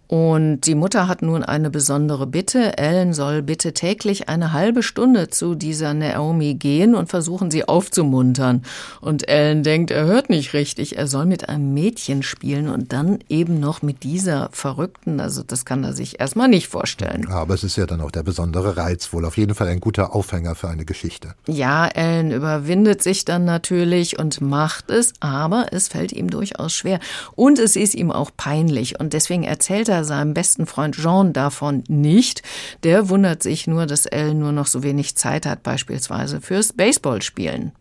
Und 0.08 0.62
die 0.62 0.74
Mutter 0.74 1.06
hat 1.06 1.20
nun 1.20 1.44
eine 1.44 1.68
besondere 1.68 2.26
Bitte. 2.26 2.78
Ellen 2.78 3.12
soll 3.12 3.42
bitte 3.42 3.74
täglich 3.74 4.30
eine 4.30 4.54
halbe 4.54 4.82
Stunde 4.82 5.28
zu 5.28 5.54
dieser 5.54 5.92
Naomi 5.92 6.54
gehen 6.54 6.94
und 6.94 7.10
versuchen, 7.10 7.50
sie 7.50 7.68
aufzumuntern. 7.68 8.62
Und 9.02 9.28
Ellen 9.28 9.62
denkt, 9.62 9.90
er 9.90 10.06
hört 10.06 10.30
nicht 10.30 10.54
richtig. 10.54 10.96
Er 10.96 11.06
soll 11.06 11.26
mit 11.26 11.50
einem 11.50 11.74
Mädchen 11.74 12.22
spielen 12.22 12.68
und 12.68 12.94
dann 12.94 13.18
eben 13.28 13.60
noch 13.60 13.82
mit 13.82 14.02
dieser 14.02 14.48
Verrückten. 14.50 15.20
Also 15.20 15.42
das 15.46 15.66
kann 15.66 15.84
er 15.84 15.92
sich 15.92 16.18
erstmal 16.18 16.48
nicht 16.48 16.68
vorstellen. 16.68 17.28
Aber 17.28 17.52
es 17.52 17.62
ist 17.62 17.76
ja 17.76 17.84
dann 17.84 18.00
auch 18.00 18.10
der 18.10 18.22
besondere 18.22 18.78
Reiz, 18.78 19.12
wohl 19.12 19.26
auf 19.26 19.36
jeden 19.36 19.54
Fall 19.54 19.68
ein 19.68 19.80
guter 19.80 20.14
Aufhänger 20.14 20.54
für 20.54 20.68
eine 20.68 20.86
Geschichte. 20.86 21.34
Ja, 21.46 21.86
Ellen 21.86 22.30
überwindet 22.30 23.02
sich 23.02 23.26
dann 23.26 23.44
natürlich 23.44 24.18
und 24.18 24.40
macht 24.40 24.88
es, 24.90 25.12
aber 25.20 25.66
es 25.72 25.88
fällt 25.88 26.12
ihm 26.12 26.30
durchaus 26.30 26.72
schwer. 26.72 26.98
Und 27.36 27.58
es 27.58 27.76
ist 27.76 27.94
ihm 27.94 28.10
auch 28.10 28.30
peinlich. 28.34 28.98
Und 28.98 29.12
deswegen 29.12 29.42
erzählt 29.42 29.90
er 29.90 29.97
er 29.98 30.04
seinem 30.04 30.34
besten 30.34 30.66
Freund 30.66 30.96
Jean 30.96 31.32
davon 31.32 31.84
nicht. 31.88 32.42
Der 32.82 33.08
wundert 33.08 33.42
sich 33.42 33.66
nur, 33.66 33.86
dass 33.86 34.06
Ellen 34.06 34.38
nur 34.38 34.52
noch 34.52 34.66
so 34.66 34.82
wenig 34.82 35.16
Zeit 35.16 35.46
hat, 35.46 35.62
beispielsweise 35.62 36.40
fürs 36.40 36.72
Baseballspielen. 36.72 37.72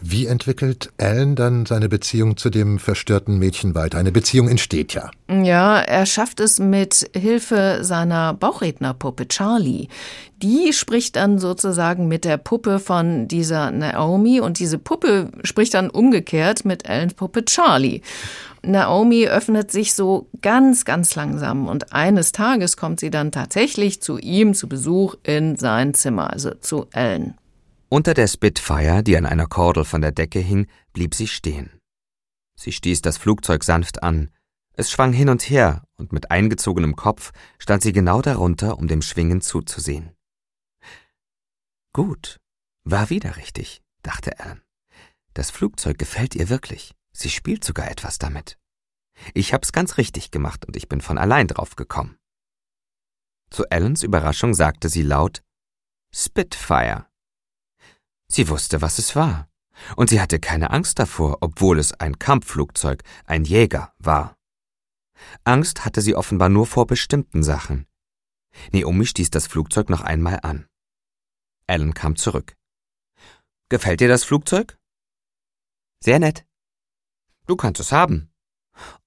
Wie 0.00 0.26
entwickelt 0.26 0.92
Alan 0.98 1.34
dann 1.34 1.66
seine 1.66 1.88
Beziehung 1.88 2.36
zu 2.36 2.50
dem 2.50 2.78
verstörten 2.78 3.38
Mädchen 3.38 3.74
weiter? 3.74 3.98
Eine 3.98 4.12
Beziehung 4.12 4.48
entsteht 4.48 4.94
ja. 4.94 5.10
Ja, 5.28 5.78
er 5.80 6.06
schafft 6.06 6.38
es 6.38 6.60
mit 6.60 7.10
Hilfe 7.16 7.80
seiner 7.82 8.32
Bauchrednerpuppe 8.34 9.26
Charlie. 9.26 9.88
Die 10.40 10.72
spricht 10.72 11.16
dann 11.16 11.40
sozusagen 11.40 12.06
mit 12.06 12.24
der 12.24 12.36
Puppe 12.36 12.78
von 12.78 13.26
dieser 13.26 13.72
Naomi 13.72 14.40
und 14.40 14.60
diese 14.60 14.78
Puppe 14.78 15.32
spricht 15.42 15.74
dann 15.74 15.90
umgekehrt 15.90 16.64
mit 16.64 16.88
Allens 16.88 17.14
Puppe 17.14 17.44
Charlie. 17.44 18.02
Naomi 18.62 19.26
öffnet 19.26 19.70
sich 19.70 19.94
so 19.94 20.28
ganz, 20.42 20.84
ganz 20.84 21.14
langsam 21.14 21.68
und 21.68 21.92
eines 21.92 22.32
Tages 22.32 22.76
kommt 22.76 23.00
sie 23.00 23.10
dann 23.10 23.32
tatsächlich 23.32 24.02
zu 24.02 24.18
ihm 24.18 24.54
zu 24.54 24.68
Besuch 24.68 25.14
in 25.22 25.56
sein 25.56 25.94
Zimmer, 25.94 26.32
also 26.32 26.54
zu 26.54 26.86
Ellen. 26.92 27.34
Unter 27.88 28.14
der 28.14 28.26
Spitfire, 28.26 29.02
die 29.02 29.16
an 29.16 29.26
einer 29.26 29.46
Kordel 29.46 29.84
von 29.84 30.02
der 30.02 30.12
Decke 30.12 30.40
hing, 30.40 30.66
blieb 30.92 31.14
sie 31.14 31.28
stehen. 31.28 31.70
Sie 32.58 32.72
stieß 32.72 33.02
das 33.02 33.16
Flugzeug 33.16 33.64
sanft 33.64 34.02
an. 34.02 34.30
Es 34.74 34.90
schwang 34.90 35.12
hin 35.12 35.28
und 35.28 35.42
her, 35.48 35.84
und 35.96 36.12
mit 36.12 36.30
eingezogenem 36.30 36.96
Kopf 36.96 37.32
stand 37.58 37.82
sie 37.82 37.92
genau 37.92 38.20
darunter, 38.20 38.78
um 38.78 38.88
dem 38.88 39.00
Schwingen 39.02 39.40
zuzusehen. 39.40 40.10
Gut, 41.92 42.38
war 42.84 43.10
wieder 43.10 43.36
richtig, 43.36 43.80
dachte 44.02 44.38
Alan. 44.38 44.62
Das 45.34 45.50
Flugzeug 45.50 45.98
gefällt 45.98 46.34
ihr 46.34 46.48
wirklich. 46.48 46.94
Sie 47.18 47.30
spielt 47.30 47.64
sogar 47.64 47.90
etwas 47.90 48.18
damit. 48.18 48.60
Ich 49.34 49.52
hab's 49.52 49.72
ganz 49.72 49.96
richtig 49.98 50.30
gemacht 50.30 50.64
und 50.66 50.76
ich 50.76 50.88
bin 50.88 51.00
von 51.00 51.18
allein 51.18 51.48
drauf 51.48 51.74
gekommen. 51.74 52.16
Zu 53.50 53.68
Allens 53.70 54.04
Überraschung 54.04 54.54
sagte 54.54 54.88
sie 54.88 55.02
laut 55.02 55.42
Spitfire. 56.14 57.06
Sie 58.28 58.48
wusste, 58.48 58.82
was 58.82 58.98
es 58.98 59.16
war, 59.16 59.50
und 59.96 60.10
sie 60.10 60.20
hatte 60.20 60.38
keine 60.38 60.70
Angst 60.70 61.00
davor, 61.00 61.38
obwohl 61.40 61.80
es 61.80 61.92
ein 61.92 62.20
Kampfflugzeug, 62.20 63.02
ein 63.24 63.44
Jäger 63.44 63.92
war. 63.98 64.36
Angst 65.42 65.84
hatte 65.84 66.02
sie 66.02 66.14
offenbar 66.14 66.48
nur 66.48 66.66
vor 66.66 66.86
bestimmten 66.86 67.42
Sachen. 67.42 67.88
Naomi 68.70 69.06
stieß 69.06 69.30
das 69.30 69.48
Flugzeug 69.48 69.90
noch 69.90 70.02
einmal 70.02 70.38
an. 70.44 70.68
Alan 71.66 71.94
kam 71.94 72.14
zurück. 72.14 72.56
Gefällt 73.70 73.98
dir 73.98 74.08
das 74.08 74.22
Flugzeug? 74.22 74.78
Sehr 76.00 76.20
nett. 76.20 76.47
Du 77.48 77.56
kannst 77.56 77.80
es 77.80 77.92
haben. 77.92 78.30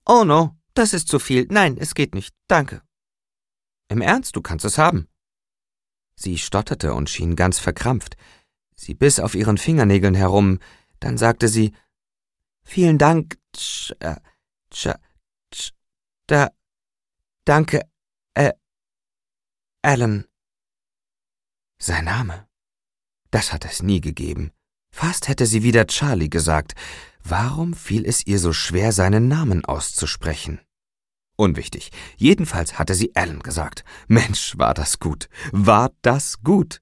Oh 0.04 0.24
no, 0.24 0.58
das 0.74 0.94
ist 0.94 1.08
zu 1.08 1.20
viel. 1.20 1.46
Nein, 1.52 1.78
es 1.78 1.94
geht 1.94 2.16
nicht. 2.16 2.34
Danke. 2.48 2.82
Im 3.88 4.02
Ernst, 4.02 4.36
du 4.36 4.42
kannst 4.42 4.66
es 4.66 4.80
haben. 4.80 5.08
Sie 6.16 6.40
stotterte 6.40 6.96
und 6.96 7.08
schien 7.08 7.36
ganz 7.36 7.60
verkrampft. 7.60 8.18
Sie 8.76 8.96
biss 8.96 9.20
auf 9.20 9.36
ihren 9.36 9.60
Fingernägeln 9.60 10.16
herum, 10.16 10.60
dann 11.00 11.20
sagte 11.20 11.48
sie 11.48 11.74
Vielen 12.64 12.98
Dank, 12.98 13.38
tsch, 13.54 13.94
äh, 14.00 14.16
tsch, 14.72 14.96
tsch, 15.52 15.72
da, 16.26 16.50
danke, 17.46 17.82
äh, 18.34 18.54
Alan. 19.84 20.26
Sein 21.78 22.06
Name. 22.06 22.48
Das 23.30 23.54
hat 23.54 23.66
es 23.66 23.84
nie 23.84 24.02
gegeben. 24.02 24.52
Fast 24.92 25.28
hätte 25.28 25.46
sie 25.46 25.64
wieder 25.64 25.86
Charlie 25.86 26.30
gesagt. 26.30 26.76
Warum 27.24 27.74
fiel 27.74 28.06
es 28.06 28.26
ihr 28.26 28.40
so 28.40 28.54
schwer, 28.54 28.92
seinen 28.92 29.28
Namen 29.28 29.66
auszusprechen? 29.66 30.60
Unwichtig. 31.38 31.92
Jedenfalls 32.18 32.78
hatte 32.78 32.94
sie 32.94 33.16
Alan 33.16 33.40
gesagt. 33.40 33.84
Mensch, 34.08 34.58
war 34.58 34.74
das 34.74 35.00
gut. 35.00 35.28
War 35.52 35.92
das 36.02 36.42
gut. 36.44 36.82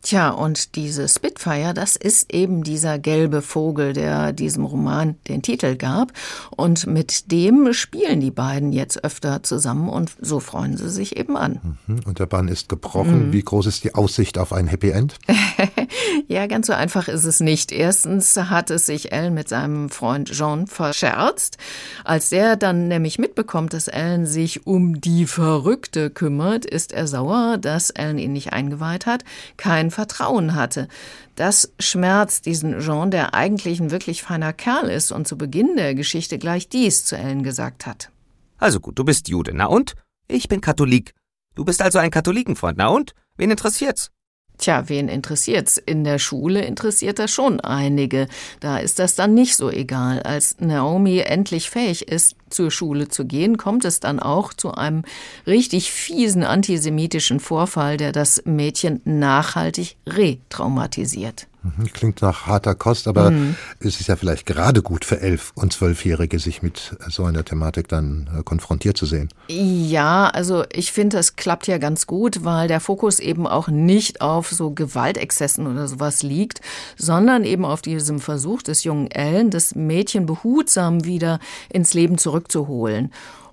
Tja, 0.00 0.30
und 0.30 0.76
diese 0.76 1.08
Spitfire, 1.08 1.74
das 1.74 1.96
ist 1.96 2.32
eben 2.32 2.62
dieser 2.62 2.98
gelbe 2.98 3.42
Vogel, 3.42 3.92
der 3.92 4.32
diesem 4.32 4.64
Roman 4.64 5.16
den 5.26 5.42
Titel 5.42 5.76
gab. 5.76 6.12
Und 6.50 6.86
mit 6.86 7.32
dem 7.32 7.72
spielen 7.72 8.20
die 8.20 8.30
beiden 8.30 8.72
jetzt 8.72 9.04
öfter 9.04 9.42
zusammen 9.42 9.88
und 9.88 10.12
so 10.20 10.38
freuen 10.38 10.76
sie 10.76 10.88
sich 10.88 11.16
eben 11.16 11.36
an. 11.36 11.78
Mhm. 11.86 12.00
Und 12.06 12.20
der 12.20 12.26
Bann 12.26 12.46
ist 12.46 12.68
gebrochen. 12.68 13.28
Mhm. 13.28 13.32
Wie 13.32 13.42
groß 13.42 13.66
ist 13.66 13.82
die 13.82 13.94
Aussicht 13.96 14.38
auf 14.38 14.52
ein 14.52 14.68
Happy 14.68 14.90
End? 14.90 15.16
ja, 16.28 16.46
ganz 16.46 16.68
so 16.68 16.72
einfach 16.72 17.08
ist 17.08 17.24
es 17.24 17.40
nicht. 17.40 17.72
Erstens 17.72 18.36
hat 18.36 18.70
es 18.70 18.86
sich 18.86 19.10
Ellen 19.10 19.34
mit 19.34 19.48
seinem 19.48 19.90
Freund 19.90 20.30
Jean 20.30 20.68
verscherzt. 20.68 21.58
Als 22.04 22.28
der 22.28 22.56
dann 22.56 22.86
nämlich 22.86 23.18
mitbekommt, 23.18 23.72
dass 23.72 23.88
Ellen 23.88 24.26
sich 24.26 24.66
um 24.66 25.00
die 25.00 25.26
Verrückte 25.26 26.10
kümmert, 26.10 26.64
ist 26.64 26.92
er 26.92 27.08
sauer, 27.08 27.58
dass 27.58 27.90
Ellen 27.90 28.18
ihn 28.18 28.32
nicht 28.32 28.52
eingeweiht 28.52 29.06
hat. 29.06 29.24
Kein 29.56 29.87
kein 29.88 29.90
Vertrauen 29.90 30.54
hatte. 30.54 30.88
Das 31.34 31.72
schmerzt 31.78 32.46
diesen 32.46 32.80
Jean, 32.80 33.10
der 33.10 33.34
eigentlich 33.34 33.80
ein 33.80 33.90
wirklich 33.90 34.22
feiner 34.22 34.52
Kerl 34.52 34.88
ist 34.90 35.12
und 35.12 35.26
zu 35.26 35.36
Beginn 35.36 35.76
der 35.76 35.94
Geschichte 35.94 36.38
gleich 36.38 36.68
dies 36.68 37.04
zu 37.04 37.16
Ellen 37.16 37.42
gesagt 37.42 37.86
hat. 37.86 38.10
Also 38.58 38.80
gut, 38.80 38.98
du 38.98 39.04
bist 39.04 39.28
Jude, 39.28 39.52
na 39.54 39.66
und? 39.66 39.94
Ich 40.28 40.48
bin 40.48 40.60
Katholik. 40.60 41.14
Du 41.54 41.64
bist 41.64 41.80
also 41.80 41.98
ein 41.98 42.10
Katholikenfreund, 42.10 42.76
na 42.78 42.88
und? 42.88 43.14
Wen 43.36 43.50
interessiert's? 43.50 44.10
Tja, 44.58 44.88
wen 44.88 45.08
interessiert's? 45.08 45.78
In 45.78 46.02
der 46.02 46.18
Schule 46.18 46.64
interessiert 46.64 47.20
das 47.20 47.30
schon 47.30 47.60
einige. 47.60 48.26
Da 48.58 48.78
ist 48.78 48.98
das 48.98 49.14
dann 49.14 49.32
nicht 49.32 49.54
so 49.54 49.70
egal. 49.70 50.20
Als 50.24 50.56
Naomi 50.58 51.20
endlich 51.20 51.70
fähig 51.70 52.08
ist, 52.08 52.34
zur 52.50 52.70
Schule 52.70 53.08
zu 53.08 53.24
gehen, 53.24 53.56
kommt 53.56 53.84
es 53.84 54.00
dann 54.00 54.20
auch 54.20 54.52
zu 54.52 54.72
einem 54.72 55.04
richtig 55.46 55.92
fiesen 55.92 56.44
antisemitischen 56.44 57.40
Vorfall, 57.40 57.96
der 57.96 58.12
das 58.12 58.42
Mädchen 58.44 59.00
nachhaltig 59.04 59.96
retraumatisiert. 60.06 61.46
Mhm, 61.62 61.92
klingt 61.92 62.22
nach 62.22 62.46
harter 62.46 62.74
Kost, 62.74 63.08
aber 63.08 63.30
mhm. 63.30 63.56
es 63.80 64.00
ist 64.00 64.06
ja 64.06 64.16
vielleicht 64.16 64.46
gerade 64.46 64.80
gut 64.80 65.04
für 65.04 65.20
elf- 65.20 65.52
und 65.54 65.72
zwölfjährige, 65.72 66.38
sich 66.38 66.62
mit 66.62 66.96
so 67.08 67.24
einer 67.24 67.44
Thematik 67.44 67.88
dann 67.88 68.28
äh, 68.38 68.42
konfrontiert 68.42 68.96
zu 68.96 69.06
sehen. 69.06 69.28
Ja, 69.48 70.28
also 70.28 70.64
ich 70.72 70.92
finde, 70.92 71.16
das 71.16 71.34
klappt 71.34 71.66
ja 71.66 71.78
ganz 71.78 72.06
gut, 72.06 72.44
weil 72.44 72.68
der 72.68 72.80
Fokus 72.80 73.18
eben 73.18 73.46
auch 73.46 73.68
nicht 73.68 74.20
auf 74.20 74.50
so 74.50 74.70
Gewaltexzessen 74.70 75.66
oder 75.66 75.88
sowas 75.88 76.22
liegt, 76.22 76.60
sondern 76.96 77.44
eben 77.44 77.64
auf 77.64 77.82
diesem 77.82 78.20
Versuch 78.20 78.62
des 78.62 78.84
jungen 78.84 79.10
Ellen, 79.10 79.50
das 79.50 79.74
Mädchen 79.74 80.26
behutsam 80.26 81.04
wieder 81.04 81.40
ins 81.70 81.92
Leben 81.92 82.18
zurückzuholen. 82.38 83.10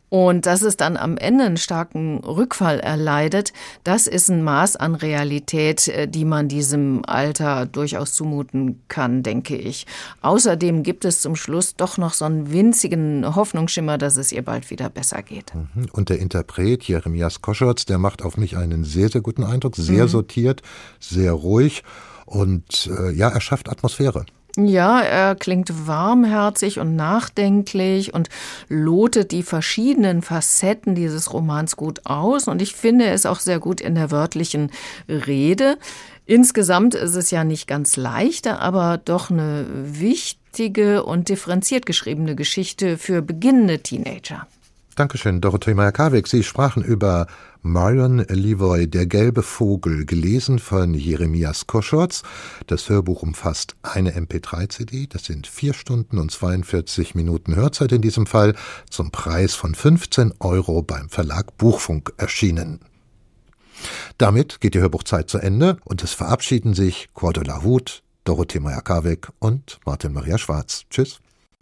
Und 0.08 0.46
dass 0.46 0.62
es 0.62 0.78
dann 0.78 0.98
am 0.98 1.18
Ende 1.18 1.46
einen 1.46 1.58
starken 1.58 2.20
Rückfall 2.20 2.80
erleidet, 2.80 3.52
das 3.84 4.06
ist 4.06 4.30
ein 4.30 4.44
Maß 4.44 4.76
an 4.76 4.94
Realität, 4.94 5.88
äh, 5.88 6.08
die 6.08 6.26
man 6.26 6.48
diesem 6.48 7.02
Alter 7.06 7.66
durchaus 7.66 8.14
zumuten 8.14 8.82
kann, 8.88 9.24
denke 9.24 9.58
ich. 9.58 9.88
Außerdem 10.22 10.84
gibt 10.84 11.06
es 11.06 11.22
zum 11.22 11.36
Schluss 11.36 11.76
doch 11.76 11.98
noch 11.98 12.14
so 12.14 12.24
einen 12.26 12.52
winzigen 12.52 13.36
Hoffnungsschimmer, 13.36 13.98
dass 13.98 14.16
es 14.16 14.32
ihr 14.32 14.44
bald 14.44 14.70
wieder 14.70 14.90
besser 14.90 15.24
geht. 15.24 15.54
Mhm. 15.56 15.88
Und 15.92 16.10
der 16.10 16.20
Interpret 16.20 16.84
Jeremias 16.84 17.42
Koschotz, 17.42 17.86
der 17.86 17.98
macht 17.98 18.22
auf 18.22 18.38
mich 18.38 18.56
einen 18.56 18.84
sehr, 18.84 19.10
sehr 19.10 19.22
guten 19.22 19.44
Eindruck, 19.44 19.76
sehr 19.76 20.04
mhm. 20.04 20.10
sortiert, 20.10 20.62
sehr 21.00 21.34
ruhig 21.34 21.84
und 22.26 22.90
äh, 22.96 23.12
ja, 23.12 23.30
er 23.30 23.42
schafft 23.42 23.70
Atmosphäre. 23.70 24.26
Ja, 24.58 25.02
er 25.02 25.36
klingt 25.36 25.88
warmherzig 25.88 26.80
und 26.80 26.96
nachdenklich 26.96 28.14
und 28.14 28.30
lotet 28.70 29.32
die 29.32 29.44
verschiedenen 29.44 30.22
Facetten 30.22 30.96
dieses 30.96 31.34
Romans 31.34 31.76
gut 31.76 32.06
aus. 32.06 32.48
Und 32.48 32.62
ich 32.62 32.74
finde 32.74 33.08
es 33.08 33.26
auch 33.26 33.40
sehr 33.40 33.60
gut 33.60 33.82
in 33.82 33.96
der 33.96 34.12
wörtlichen 34.12 34.72
Rede. 35.10 35.78
Insgesamt 36.26 36.96
ist 36.96 37.16
es 37.16 37.32
ja 37.32 37.44
nicht 37.44 37.68
ganz 37.68 37.98
leichter, 37.98 38.62
aber 38.62 38.98
doch 39.04 39.30
eine 39.30 39.66
wichtige 39.70 41.04
und 41.04 41.28
differenziert 41.28 41.86
geschriebene 41.86 42.36
Geschichte 42.36 42.98
für 42.98 43.22
beginnende 43.22 43.80
Teenager. 43.80 44.48
Dankeschön, 44.96 45.42
Dorothee 45.42 45.74
Meyer-Karweg. 45.74 46.26
Sie 46.26 46.42
sprachen 46.42 46.82
über 46.82 47.28
Marion 47.62 48.20
Levoy, 48.30 48.88
Der 48.88 49.06
gelbe 49.06 49.44
Vogel, 49.44 50.06
gelesen 50.06 50.58
von 50.58 50.94
Jeremias 50.94 51.68
Koschorz. 51.68 52.24
Das 52.68 52.88
Hörbuch 52.88 53.22
umfasst 53.22 53.76
eine 53.82 54.18
MP3-CD. 54.18 55.08
Das 55.10 55.26
sind 55.26 55.48
vier 55.48 55.74
Stunden 55.74 56.18
und 56.18 56.32
42 56.32 57.14
Minuten 57.14 57.58
Hörzeit 57.58 57.92
in 57.92 58.02
diesem 58.02 58.26
Fall, 58.26 58.56
zum 58.90 59.12
Preis 59.12 59.54
von 59.54 59.76
15 59.76 60.36
Euro 60.40 60.82
beim 60.82 61.10
Verlag 61.10 61.58
Buchfunk 61.58 62.14
erschienen. 62.16 62.80
Damit 64.18 64.62
geht 64.62 64.76
die 64.76 64.80
Hörbuchzeit 64.80 65.30
zu 65.30 65.40
Ende 65.40 65.76
und 65.84 66.06
es 66.06 66.14
verabschieden 66.14 66.74
sich 66.74 67.10
Cordula 67.14 67.64
Huth, 67.64 68.02
Dorothee 68.24 68.62
Meyer-Karweg 68.62 69.28
und 69.40 69.78
Martin 69.86 70.14
Maria 70.14 70.38
Schwarz. 70.38 70.86
Tschüss. 70.90 71.20